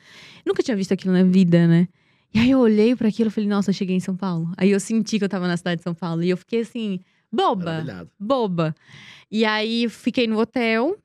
[0.45, 1.87] Nunca tinha visto aquilo na vida, né?
[2.33, 4.51] E aí eu olhei para aquilo e falei, nossa, eu cheguei em São Paulo.
[4.57, 6.23] Aí eu senti que eu tava na cidade de São Paulo.
[6.23, 6.99] E eu fiquei assim,
[7.31, 8.09] boba, Maravilhado.
[8.19, 8.75] boba.
[9.31, 10.97] E aí fiquei no hotel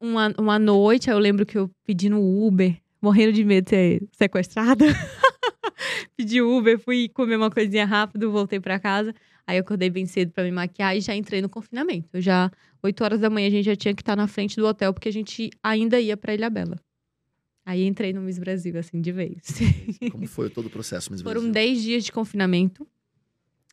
[0.00, 1.10] uma, uma noite.
[1.10, 4.84] Aí eu lembro que eu pedi no Uber, morrendo de medo de ser sequestrada.
[6.16, 9.14] pedi Uber, fui comer uma coisinha rápido, voltei para casa.
[9.48, 12.06] Aí eu acordei bem cedo para me maquiar e já entrei no confinamento.
[12.12, 12.50] Eu já,
[12.82, 15.08] 8 horas da manhã, a gente já tinha que estar na frente do hotel, porque
[15.08, 16.78] a gente ainda ia pra Ilha Bela.
[17.64, 19.38] Aí entrei no Miss Brasil, assim, de vez.
[20.12, 21.52] Como foi todo o processo, Miss Foram Brasil?
[21.52, 22.86] 10 dias de confinamento.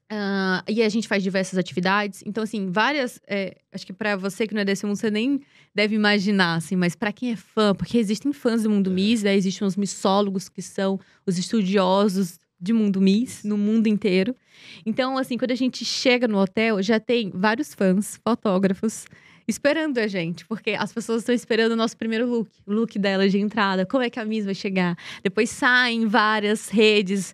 [0.10, 2.24] Ah, e a gente faz diversas atividades.
[2.26, 3.20] Então, assim, várias.
[3.28, 5.42] é, acho que pra você que não é desse mundo, você nem
[5.74, 9.36] deve imaginar, assim, mas pra quem é fã, porque existem fãs do mundo Miss, né?
[9.36, 14.36] Existem os missólogos que são os estudiosos de mundo Miss no mundo inteiro.
[14.86, 19.06] Então, assim, quando a gente chega no hotel, já tem vários fãs, fotógrafos,
[19.48, 23.30] esperando a gente, porque as pessoas estão esperando o nosso primeiro look, o look dela
[23.30, 24.98] de entrada, como é que a Miss vai chegar.
[25.24, 27.34] Depois saem várias redes,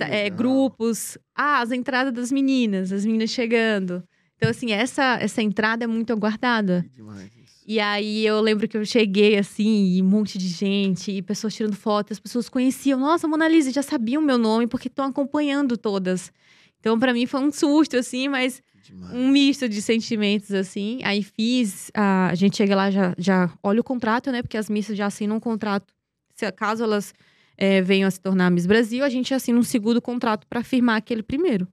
[0.00, 4.02] é, grupos, ah, as entradas das meninas, as meninas chegando.
[4.36, 6.84] Então, assim, essa, essa entrada é muito aguardada.
[6.92, 7.30] Demais.
[7.66, 11.54] E aí eu lembro que eu cheguei assim, e um monte de gente, e pessoas
[11.54, 15.76] tirando fotos, as pessoas conheciam, nossa, Mona Lisa, já sabiam meu nome, porque estão acompanhando
[15.78, 16.30] todas.
[16.78, 19.14] Então, pra mim foi um susto, assim, mas demais.
[19.14, 21.00] um misto de sentimentos, assim.
[21.02, 24.42] Aí fiz, a, a gente chega lá, já, já olha o contrato, né?
[24.42, 25.94] Porque as missas já assinam um contrato.
[26.34, 27.14] Se caso elas
[27.56, 30.96] eh, venham a se tornar Miss Brasil, a gente assina um segundo contrato para firmar
[30.96, 31.66] aquele primeiro.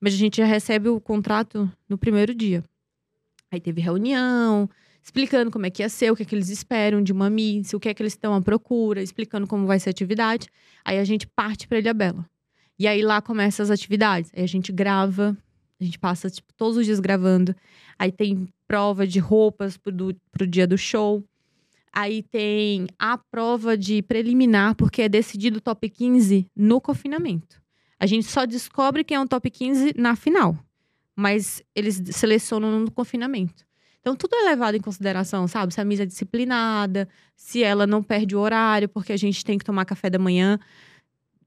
[0.00, 2.62] Mas a gente já recebe o contrato no primeiro dia.
[3.50, 4.70] Aí teve reunião,
[5.02, 7.74] explicando como é que ia ser, o que é que eles esperam de uma Miss,
[7.74, 10.48] o que é que eles estão à procura, explicando como vai ser a atividade.
[10.84, 12.28] Aí a gente parte para Ilha Bela.
[12.78, 14.30] E aí lá começam as atividades.
[14.34, 15.36] Aí a gente grava,
[15.80, 17.54] a gente passa tipo, todos os dias gravando.
[17.98, 21.24] Aí tem prova de roupas pro, do, pro dia do show.
[21.92, 27.60] Aí tem a prova de preliminar, porque é decidido o top 15 no confinamento.
[27.98, 30.56] A gente só descobre quem é um top 15 na final.
[31.14, 33.66] Mas eles selecionam no confinamento.
[34.02, 35.72] Então, tudo é levado em consideração, sabe?
[35.72, 39.56] Se a misa é disciplinada, se ela não perde o horário, porque a gente tem
[39.56, 40.58] que tomar café da manhã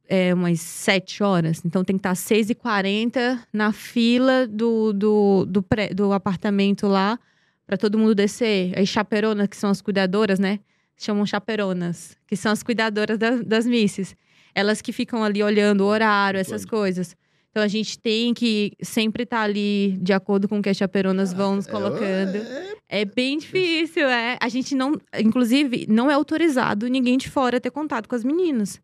[0.08, 1.62] é, umas 7 horas.
[1.66, 7.20] Então, tem que estar às 6h40 na fila do, do, do, pré- do apartamento lá,
[7.68, 8.72] para todo mundo descer.
[8.78, 10.60] Aí, chaperonas, que são as cuidadoras, né?
[10.98, 14.16] Chamam chaperonas, que são as cuidadoras das, das misses.
[14.54, 17.18] Elas que ficam ali olhando o horário, essas coisas.
[17.56, 21.32] Então, a gente tem que sempre estar ali de acordo com o que as chaperonas
[21.32, 22.36] vão nos colocando.
[22.36, 24.38] É, É bem difícil, é.
[24.42, 28.82] A gente não, inclusive, não é autorizado ninguém de fora ter contato com as meninas.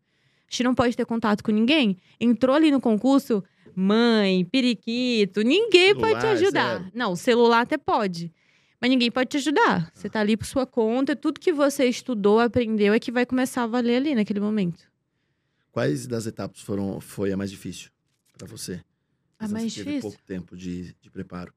[0.48, 1.98] A gente não pode ter contato com ninguém.
[2.18, 3.44] Entrou ali no concurso,
[3.76, 6.78] mãe, periquito, ninguém pode te Celular, ajudar.
[6.78, 6.90] zero.
[6.94, 8.32] Não, o celular até pode.
[8.80, 9.92] Mas ninguém pode te ajudar.
[9.92, 13.64] Você tá ali por sua conta, tudo que você estudou, aprendeu, é que vai começar
[13.64, 14.90] a valer ali naquele momento.
[15.70, 17.90] Quais das etapas foram, foi a mais difícil
[18.32, 18.80] pra você?
[19.38, 20.10] A Essa mais teve difícil?
[20.10, 21.52] pouco tempo de, de preparo.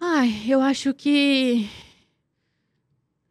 [0.00, 1.68] Ai, eu acho que.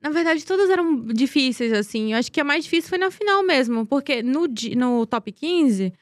[0.02, 2.14] Na verdade, todas eram difíceis, assim.
[2.14, 3.86] Eu acho que a mais difícil foi na final mesmo.
[3.86, 5.93] Porque no, no top 15,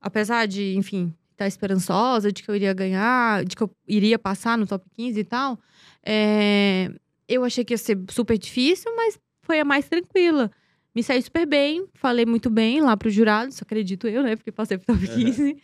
[0.00, 4.56] apesar de, enfim, estar esperançosa de que eu iria ganhar, de que eu iria passar
[4.56, 5.58] no top 15 e tal,
[6.04, 6.90] é,
[7.28, 10.50] eu achei que ia ser super difícil, mas foi a mais tranquila.
[10.94, 14.36] Me saí super bem, falei muito bem lá pro jurado, só acredito eu, né?
[14.36, 15.14] Porque passei pro top Aham.
[15.24, 15.56] 15.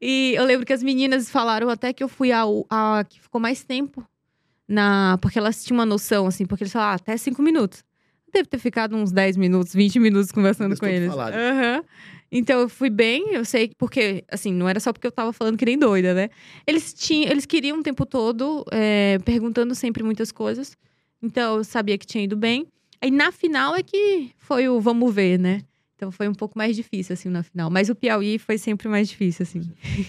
[0.00, 3.40] E eu lembro que as meninas falaram até que eu fui a, a que ficou
[3.40, 4.04] mais tempo
[4.68, 5.18] na.
[5.20, 7.84] Porque elas tinham uma noção, assim, porque eles falaram, ah, até cinco minutos.
[8.32, 11.10] Deve ter ficado uns 10 minutos, 20 minutos conversando Eles com eles.
[11.12, 11.84] Aham.
[12.30, 15.32] Então eu fui bem, eu sei que- porque, assim, não era só porque eu tava
[15.32, 16.28] falando que nem doida, né?
[16.66, 20.76] Eles tinham, eles queriam o tempo todo, é, perguntando sempre muitas coisas.
[21.22, 22.66] Então eu sabia que tinha ido bem.
[23.00, 25.62] Aí na final é que foi o vamos ver, né?
[25.96, 27.70] Então foi um pouco mais difícil, assim, na final.
[27.70, 29.62] Mas o Piauí foi sempre mais difícil, assim.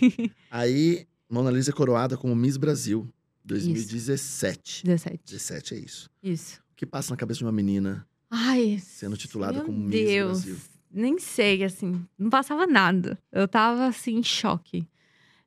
[0.52, 3.08] Aí, Mona Lisa é coroada como Miss Brasil
[3.46, 4.84] 2017.
[4.86, 5.20] 17.
[5.26, 6.10] 17 é isso.
[6.22, 6.62] Isso.
[6.72, 10.44] O que passa na cabeça de uma menina Ai, sendo titulada como Miss Deus.
[10.44, 10.58] Brasil?
[10.92, 12.06] Nem sei, assim.
[12.18, 13.18] Não passava nada.
[13.32, 14.86] Eu tava, assim, em choque.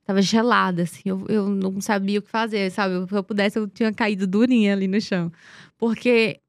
[0.05, 1.03] Tava gelada, assim.
[1.05, 3.07] Eu, eu não sabia o que fazer, sabe?
[3.09, 5.31] Se eu pudesse, eu tinha caído durinha ali no chão.
[5.79, 6.41] Porque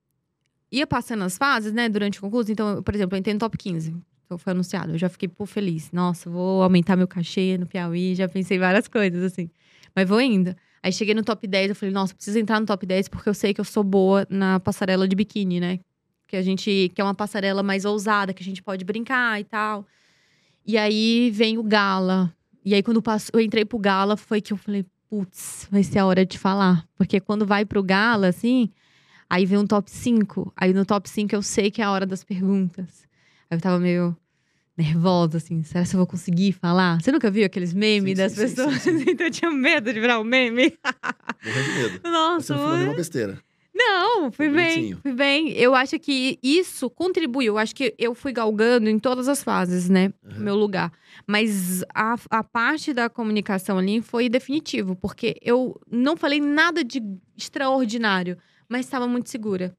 [0.72, 2.51] ia passando as fases, né, durante o concurso.
[2.51, 3.95] Então, por exemplo, eu entrei no top 15.
[4.26, 4.93] Então, foi anunciado.
[4.93, 5.91] Eu já fiquei, pô, feliz.
[5.91, 8.15] Nossa, vou aumentar meu cachê no Piauí.
[8.15, 9.49] Já pensei várias coisas, assim.
[9.95, 10.55] Mas vou ainda.
[10.82, 13.34] Aí cheguei no top 10, eu falei, nossa, preciso entrar no top 10 porque eu
[13.34, 15.80] sei que eu sou boa na passarela de biquíni, né?
[16.28, 16.91] Que a gente.
[16.95, 19.86] Que é uma passarela mais ousada, que a gente pode brincar e tal.
[20.65, 22.34] E aí vem o gala.
[22.63, 23.03] E aí, quando
[23.34, 26.88] eu entrei pro gala, foi que eu falei, putz, vai ser a hora de falar.
[26.95, 28.69] Porque quando vai pro gala, assim,
[29.32, 30.52] Aí vem um top 5.
[30.58, 33.08] Aí no top 5 eu sei que é a hora das perguntas.
[33.50, 34.14] Aí eu tava meio
[34.78, 35.64] nervosa, assim.
[35.64, 37.02] Será que eu vou conseguir falar?
[37.02, 38.82] Você nunca viu aqueles memes Sim, das sim, pessoas?
[38.82, 40.74] sim, então eu tinha medo de virar um meme.
[41.46, 42.00] Morrendo de medo.
[42.02, 43.40] Você Nossa, não falou nenhuma besteira.
[43.74, 45.00] não, fui Foi bem, bonitinho.
[45.02, 45.50] fui bem.
[45.54, 47.54] Eu acho que isso contribuiu.
[47.54, 50.12] Eu acho que eu fui galgando em todas as fases, né?
[50.26, 50.40] Uhum.
[50.40, 50.92] Meu lugar.
[51.26, 57.02] Mas a, a parte da comunicação ali foi definitivo, porque eu não falei nada de
[57.38, 58.38] extraordinário,
[58.72, 59.76] mas estava muito segura.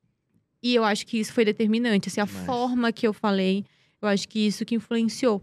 [0.63, 2.11] E eu acho que isso foi determinante.
[2.11, 3.65] Assim, a forma que eu falei,
[4.03, 5.43] eu acho que isso que influenciou.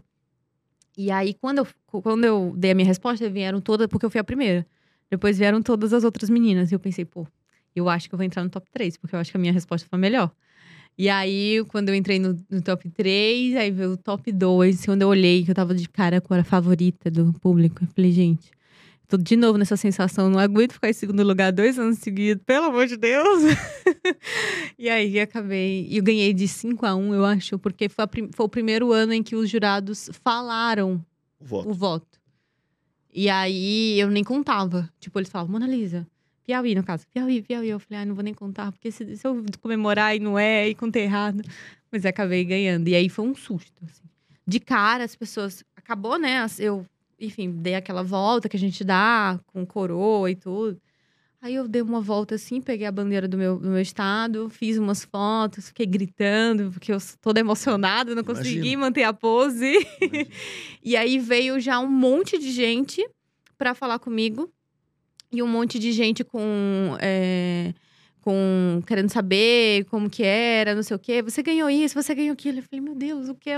[0.96, 1.66] E aí, quando eu,
[2.00, 4.64] quando eu dei a minha resposta, vieram todas, porque eu fui a primeira.
[5.10, 6.70] Depois vieram todas as outras meninas.
[6.70, 7.26] E eu pensei, pô,
[7.74, 9.52] eu acho que eu vou entrar no top 3, porque eu acho que a minha
[9.52, 10.30] resposta foi melhor.
[10.96, 14.86] E aí, quando eu entrei no, no top 3, aí veio o top 2.
[14.86, 18.12] Quando eu olhei, que eu tava de cara com a favorita do público, eu falei,
[18.12, 18.52] gente,
[19.10, 22.66] tô de novo nessa sensação, não aguento ficar em segundo lugar dois anos seguidos, pelo
[22.66, 23.42] amor de Deus.
[24.78, 25.86] e aí, acabei.
[25.88, 28.92] E eu ganhei de 5 a 1, eu acho, porque foi, prim- foi o primeiro
[28.92, 31.04] ano em que os jurados falaram
[31.40, 31.68] O voto.
[31.68, 32.20] o voto.
[33.12, 34.88] E aí eu nem contava.
[35.00, 36.06] Tipo, eles falavam, Mona Lisa,
[36.44, 37.68] Piauí, no caso, Piauí, Piauí.
[37.68, 40.68] Eu falei, ah, não vou nem contar, porque se, se eu comemorar e não é,
[40.68, 41.42] e contei errado.
[41.90, 42.86] Mas acabei ganhando.
[42.88, 44.04] E aí foi um susto, assim.
[44.46, 45.64] De cara, as pessoas.
[45.76, 46.46] Acabou, né?
[46.60, 46.86] Eu,
[47.20, 50.80] enfim, dei aquela volta que a gente dá com coroa e tudo.
[51.42, 54.76] Aí eu dei uma volta assim, peguei a bandeira do meu, do meu estado, fiz
[54.76, 58.80] umas fotos, fiquei gritando, porque eu toda emocionada, não consegui Imagino.
[58.80, 59.86] manter a pose.
[60.00, 60.28] Imagina.
[60.82, 63.06] E aí veio já um monte de gente
[63.56, 64.50] pra falar comigo.
[65.32, 66.96] E um monte de gente com.
[67.00, 67.72] é,
[68.20, 71.22] com querendo saber como que era, não sei o quê.
[71.22, 72.58] Você ganhou isso, você ganhou aquilo.
[72.58, 73.50] Eu falei, meu Deus, o que?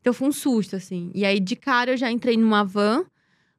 [0.00, 1.10] Então foi um susto, assim.
[1.14, 3.04] E aí, de cara, eu já entrei numa van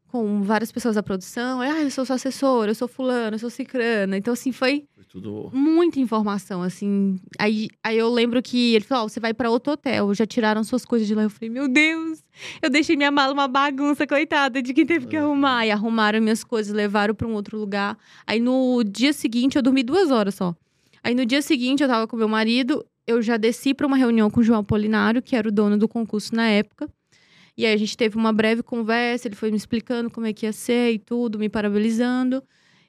[0.07, 1.61] com várias pessoas da produção.
[1.61, 4.17] Ah, eu sou sua assessora, eu sou fulano, eu sou cicrana.
[4.17, 5.49] Então, assim, foi Foi tudo.
[5.53, 7.17] muita informação, assim.
[7.39, 10.63] Aí, aí eu lembro que ele falou: Ó, você vai pra outro hotel, já tiraram
[10.63, 11.23] suas coisas de lá.
[11.23, 12.23] Eu falei: Meu Deus,
[12.61, 15.25] eu deixei minha mala uma bagunça, coitada, de quem teve que Uhum.
[15.27, 15.65] arrumar.
[15.65, 17.97] E arrumaram minhas coisas, levaram pra um outro lugar.
[18.27, 20.53] Aí no dia seguinte, eu dormi duas horas só.
[21.03, 24.29] Aí no dia seguinte, eu tava com meu marido, eu já desci pra uma reunião
[24.29, 26.89] com o João Apolinário, que era o dono do concurso na época.
[27.57, 30.45] E aí a gente teve uma breve conversa, ele foi me explicando como é que
[30.45, 32.41] ia ser e tudo, me parabenizando.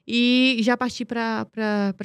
[0.07, 1.45] E já parti pra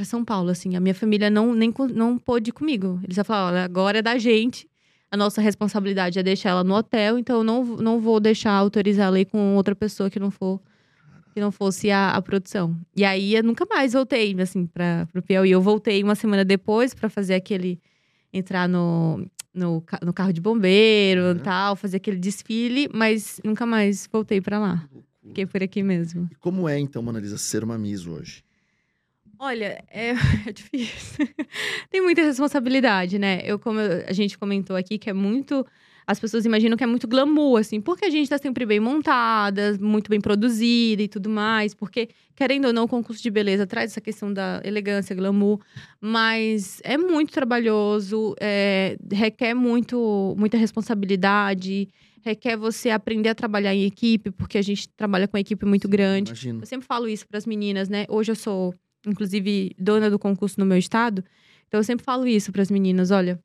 [0.05, 0.77] São Paulo, assim.
[0.77, 3.01] A minha família não, nem, não pôde ir comigo.
[3.03, 4.69] Eles já falaram, olha, agora é da gente.
[5.11, 9.07] A nossa responsabilidade é deixar ela no hotel, então eu não, não vou deixar autorizar
[9.07, 10.61] ela ir com outra pessoa que não for
[11.39, 12.77] que não fosse a, a produção.
[12.97, 15.51] E aí eu nunca mais voltei, assim, para pro Piauí.
[15.51, 17.81] Eu voltei uma semana depois para fazer aquele
[18.33, 21.39] entrar no, no, no carro de bombeiro Uhum.
[21.39, 24.89] tal, fazer aquele desfile, mas nunca mais voltei para lá.
[25.27, 26.29] Fiquei por aqui mesmo.
[26.31, 28.43] E como é, então, Mona Lisa, ser uma Miss hoje?
[29.39, 30.11] Olha, é,
[30.49, 31.29] é difícil.
[31.91, 33.41] Tem muita responsabilidade, né?
[33.45, 35.65] Eu, como a gente comentou aqui, que é muito.
[36.09, 39.77] As pessoas imaginam que é muito glamour, assim, porque a gente tá sempre bem montada,
[39.79, 41.75] muito bem produzida e tudo mais.
[41.75, 45.61] Porque, querendo ou não, o concurso de beleza traz essa questão da elegância, glamour,
[46.01, 51.87] mas é muito trabalhoso, é, requer muito, muita responsabilidade,
[52.23, 55.87] requer você aprender a trabalhar em equipe, porque a gente trabalha com uma equipe muito
[55.87, 56.31] grande.
[56.31, 56.63] Imagino.
[56.63, 58.07] Eu sempre falo isso para as meninas, né?
[58.09, 58.75] Hoje eu sou,
[59.07, 61.23] inclusive, dona do concurso no meu estado.
[61.67, 63.39] Então eu sempre falo isso para as meninas, olha,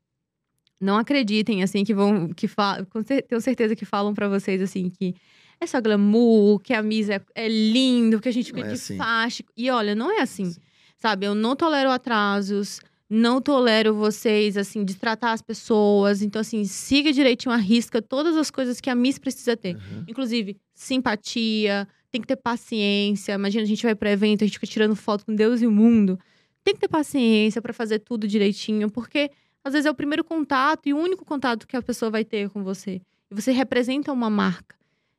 [0.84, 4.60] não acreditem assim que vão que fa com cer- tenho certeza que falam para vocês
[4.62, 5.14] assim que
[5.60, 8.74] é só glamour, que a Miss é, é lindo, que a gente fica é de
[8.74, 8.96] assim.
[8.96, 9.42] faixa.
[9.56, 10.52] E olha, não é assim.
[10.98, 16.22] Sabe, eu não tolero atrasos, não tolero vocês, assim, de tratar as pessoas.
[16.22, 19.76] Então, assim, siga direitinho a risca todas as coisas que a Miss precisa ter.
[19.76, 20.04] Uhum.
[20.08, 23.32] Inclusive, simpatia, tem que ter paciência.
[23.34, 25.70] Imagina, a gente vai para evento, a gente fica tirando foto com Deus e o
[25.70, 26.18] mundo.
[26.64, 29.30] Tem que ter paciência para fazer tudo direitinho, porque
[29.64, 32.50] às vezes é o primeiro contato e o único contato que a pessoa vai ter
[32.50, 33.00] com você.
[33.30, 34.76] E você representa uma marca.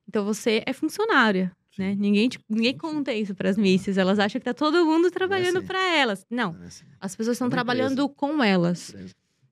[0.07, 1.81] Então você é funcionária, Sim.
[1.81, 1.95] né?
[1.97, 3.97] Ninguém, te- ninguém conta isso para as misses.
[3.97, 5.67] Elas acham que tá todo mundo trabalhando assim.
[5.67, 6.25] para elas.
[6.29, 6.85] Não, é assim.
[7.01, 8.93] as pessoas estão É trabalhando com elas.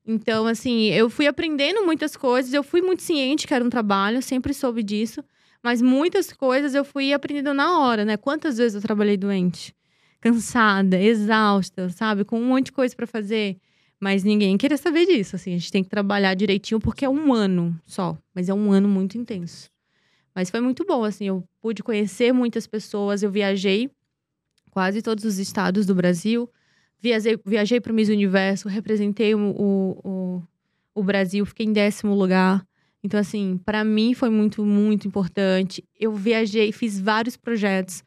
[0.06, 4.22] Então, assim, eu fui aprendendo muitas coisas, eu fui muito ciente que era um trabalho,
[4.22, 5.24] sempre soube disso,
[5.62, 8.16] mas muitas coisas eu fui aprendendo na hora, né?
[8.18, 9.74] Quantas vezes eu trabalhei doente,
[10.20, 12.24] cansada, exausta, sabe?
[12.24, 13.56] Com um monte de coisa pra fazer,
[14.00, 17.32] mas ninguém queria saber disso, assim, a gente tem que trabalhar direitinho porque é um
[17.32, 19.70] ano só, mas é um ano muito intenso.
[20.34, 23.90] Mas foi muito bom, assim, eu pude conhecer muitas pessoas, eu viajei
[24.70, 26.50] quase todos os estados do Brasil,
[27.04, 30.42] Viajei, viajei para o Miss Universo, representei o, o, o,
[30.94, 32.66] o Brasil, fiquei em décimo lugar.
[33.02, 35.84] Então, assim, para mim foi muito, muito importante.
[36.00, 38.02] Eu viajei, fiz vários projetos.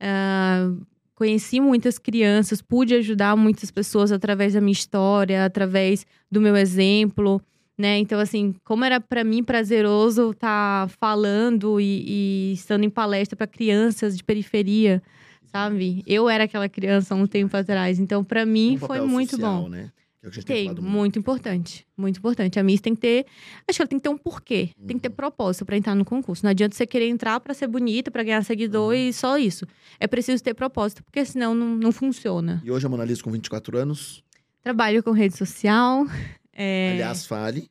[0.00, 0.72] ah,
[1.20, 7.42] conheci muitas crianças, pude ajudar muitas pessoas através da minha história, através do meu exemplo,
[7.76, 7.98] né?
[7.98, 13.36] Então, assim, como era para mim prazeroso estar tá falando e, e estando em palestra
[13.36, 15.02] para crianças de periferia,
[15.44, 16.02] sabe?
[16.06, 19.64] Eu era aquela criança há um tempo atrás, então para mim Um foi muito social,
[19.64, 19.68] bom.
[19.68, 19.90] Né?
[20.20, 21.86] Que é que a gente Tem, falado muito importante.
[21.96, 22.58] Muito importante.
[22.58, 23.26] A Miss tem que ter.
[23.66, 24.70] Acho que ela tem que ter um porquê.
[24.86, 25.14] Tem que ter Uhum.
[25.14, 26.44] propósito para entrar no concurso.
[26.44, 28.94] Não adianta você querer entrar para ser bonita, para ganhar seguidor Uhum.
[29.08, 29.66] e só isso.
[29.98, 32.60] É preciso ter propósito, porque senão não, não funciona.
[32.64, 34.22] E hoje a Mona Lisa com 24 anos.
[34.62, 36.06] Trabalho com rede social.
[36.52, 36.92] É...
[36.92, 37.70] Aliás, fale.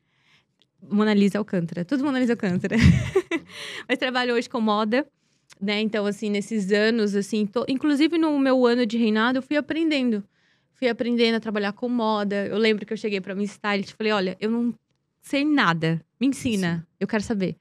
[0.90, 1.84] Mona Lisa Alcântara.
[1.84, 2.74] Tudo Mona Lisa Alcântara.
[3.88, 5.06] Mas trabalho hoje com moda,
[5.60, 5.80] né?
[5.80, 10.24] Então, assim, nesses anos, assim, tô- inclusive no meu ano de reinado, eu fui aprendendo.
[10.80, 12.46] Fui aprendendo a trabalhar com moda.
[12.46, 14.74] Eu lembro que eu cheguei pra minha stylist e falei: olha, eu não
[15.20, 16.00] sei nada.
[16.18, 16.78] Me ensina.
[16.78, 16.86] Sim.
[16.98, 17.58] Eu quero saber.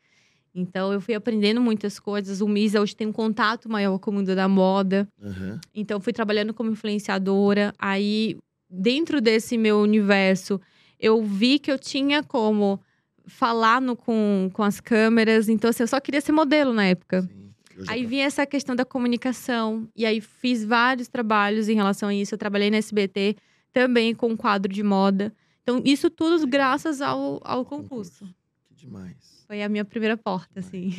[0.56, 2.40] Então, eu fui aprendendo muitas coisas.
[2.40, 5.06] O Misa hoje tem um contato maior com o mundo da moda.
[5.22, 5.60] Aham.
[5.76, 7.74] Então, fui trabalhando como influenciadora.
[7.78, 8.38] Aí,
[8.70, 10.60] dentro desse meu universo,
[10.98, 12.80] eu vi que eu tinha como
[13.28, 15.50] falar no, com, com as câmeras.
[15.50, 17.24] Então, assim, eu só queria ser modelo na época.
[17.24, 17.49] Sim.
[17.88, 19.88] Aí vinha essa questão da comunicação.
[19.96, 22.34] E aí, fiz vários trabalhos em relação a isso.
[22.34, 23.36] Eu trabalhei na SBT
[23.72, 25.34] também com um quadro de moda.
[25.64, 28.28] Então, isso tudo graças ao, ao concurso.
[28.70, 29.44] Que demais.
[29.48, 30.92] Foi a minha primeira porta, assim.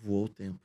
[0.00, 0.58] Voou o tempo.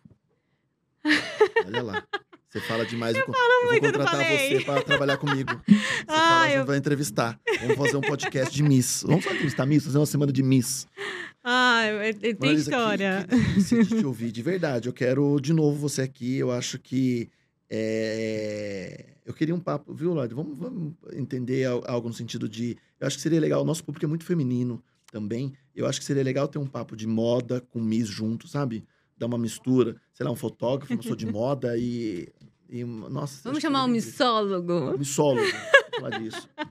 [1.65, 2.03] Olha lá.
[2.49, 3.15] Você fala demais.
[3.15, 5.51] Eu, falo eu muito, vou eu não contratar você para trabalhar comigo.
[5.67, 7.39] Você Ah, fala, eu- vai entrevistar.
[7.61, 9.03] Vamos fazer um podcast de Miss.
[9.05, 10.87] Vamos só entrevistar Miss, fazer uma semana de Miss.
[11.49, 11.83] Ah,
[12.19, 13.27] tem Mona Lisa, história.
[13.69, 14.89] Que, que te ouvir, de verdade.
[14.89, 16.35] Eu quero de novo você aqui.
[16.37, 17.29] Eu acho que.
[17.69, 20.33] é, Eu queria um papo, viu, Lloyd?
[20.33, 22.77] Vamos, vamos entender al- algo no sentido de.
[22.99, 23.61] Eu acho que seria legal.
[23.61, 25.53] O nosso público é muito feminino também.
[25.75, 28.83] Eu acho que seria legal ter um papo de moda com Miss junto, sabe?
[29.17, 29.95] Dar uma mistura.
[30.13, 32.27] Sei lá, um fotógrafo, uma pessoa de moda e.
[32.69, 33.41] e nossa.
[33.43, 34.97] Vamos chamar um missólogo.
[34.97, 35.45] Missólogo.
[35.47, 36.49] Vamos falar disso.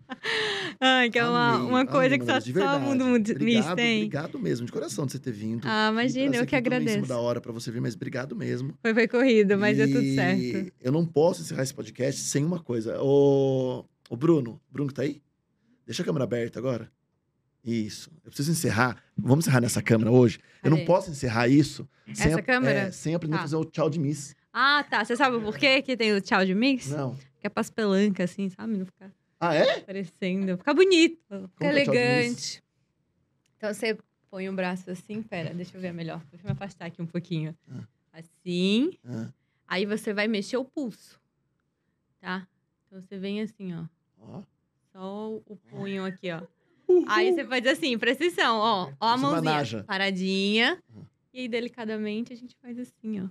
[0.81, 3.77] Ai, que é uma, Amei, uma coisa amei, que só, só o mundo Miss Obrigado,
[3.77, 3.97] tem.
[3.99, 5.63] obrigado mesmo, de coração de você ter vindo.
[5.67, 7.07] Ah, imagina, eu que agradeço.
[7.09, 8.75] da hora pra você vir, mas obrigado mesmo.
[8.83, 10.73] Foi, foi corrido, mas deu tudo E certo.
[10.81, 13.01] Eu não posso encerrar esse podcast sem uma coisa.
[13.03, 15.21] O, o Bruno, Bruno que tá aí?
[15.87, 16.91] Deixa a câmera aberta agora.
[17.65, 18.11] Isso.
[18.25, 19.03] Eu preciso encerrar.
[19.17, 20.39] Vamos encerrar nessa câmera hoje?
[20.63, 22.79] Eu não posso encerrar isso sem, Essa a- câmera?
[22.79, 23.43] é, sem aprender a Tá.
[23.45, 24.37] fazer o tchau de Miss.
[24.53, 25.05] Ah, tá.
[25.05, 26.89] Você sabe por quê que tem o tchau de mix?
[26.91, 27.15] Não.
[27.41, 28.77] Que é pras pelancas, assim, sabe?
[28.77, 29.79] Não ficar Ah, é?
[29.79, 30.57] aparecendo.
[30.57, 32.63] Ficar bonito, Como que é elegante.
[33.57, 33.99] Então você
[34.31, 36.23] põe o braço assim, pera, deixa eu ver melhor.
[36.31, 37.57] Deixa eu me afastar aqui um pouquinho.
[37.71, 37.85] Ah.
[38.13, 38.93] Assim.
[39.05, 39.29] Ah,
[39.69, 41.21] Aí você vai mexer o pulso.
[42.21, 42.47] Tá?
[42.87, 43.85] Então você vem assim, ó.
[44.19, 44.43] ó.
[44.93, 46.43] Só o punho aqui, ó.
[47.09, 48.93] Aí você faz assim, precisão, ó.
[49.01, 49.85] Ó a mãozinha.
[49.85, 50.83] Paradinha.
[50.95, 51.05] Uhum.
[51.33, 53.29] E aí, delicadamente, a gente faz assim, ó.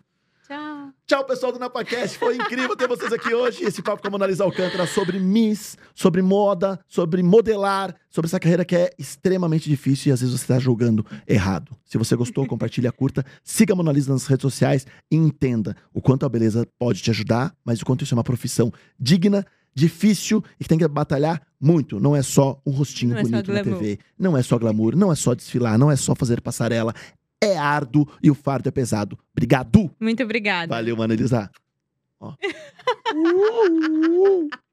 [0.47, 0.91] Tchau.
[1.07, 2.19] Tchau, pessoal do NapaCast.
[2.19, 3.63] Foi incrível ter vocês aqui hoje.
[3.63, 8.39] Esse papo com a Mona Lisa Alcântara sobre Miss, sobre moda, sobre modelar, sobre essa
[8.39, 11.75] carreira que é extremamente difícil e às vezes você está julgando errado.
[11.83, 15.99] Se você gostou, compartilha, curta, siga a Mona Lisa nas redes sociais e entenda o
[15.99, 19.43] quanto a beleza pode te ajudar, mas o quanto isso é uma profissão digna,
[19.75, 21.99] difícil e que tem que batalhar muito.
[21.99, 23.79] Não é só um rostinho Não é bonito na glamour.
[23.79, 26.93] TV, não é só glamour, não é só desfilar, não é só fazer passarela.
[27.41, 29.17] É árduo e o fardo é pesado.
[29.31, 29.91] Obrigado!
[29.99, 30.73] Muito obrigada.
[30.73, 31.49] Valeu, Mona Elisa.
[32.19, 32.33] Ó.
[33.13, 34.49] Uh!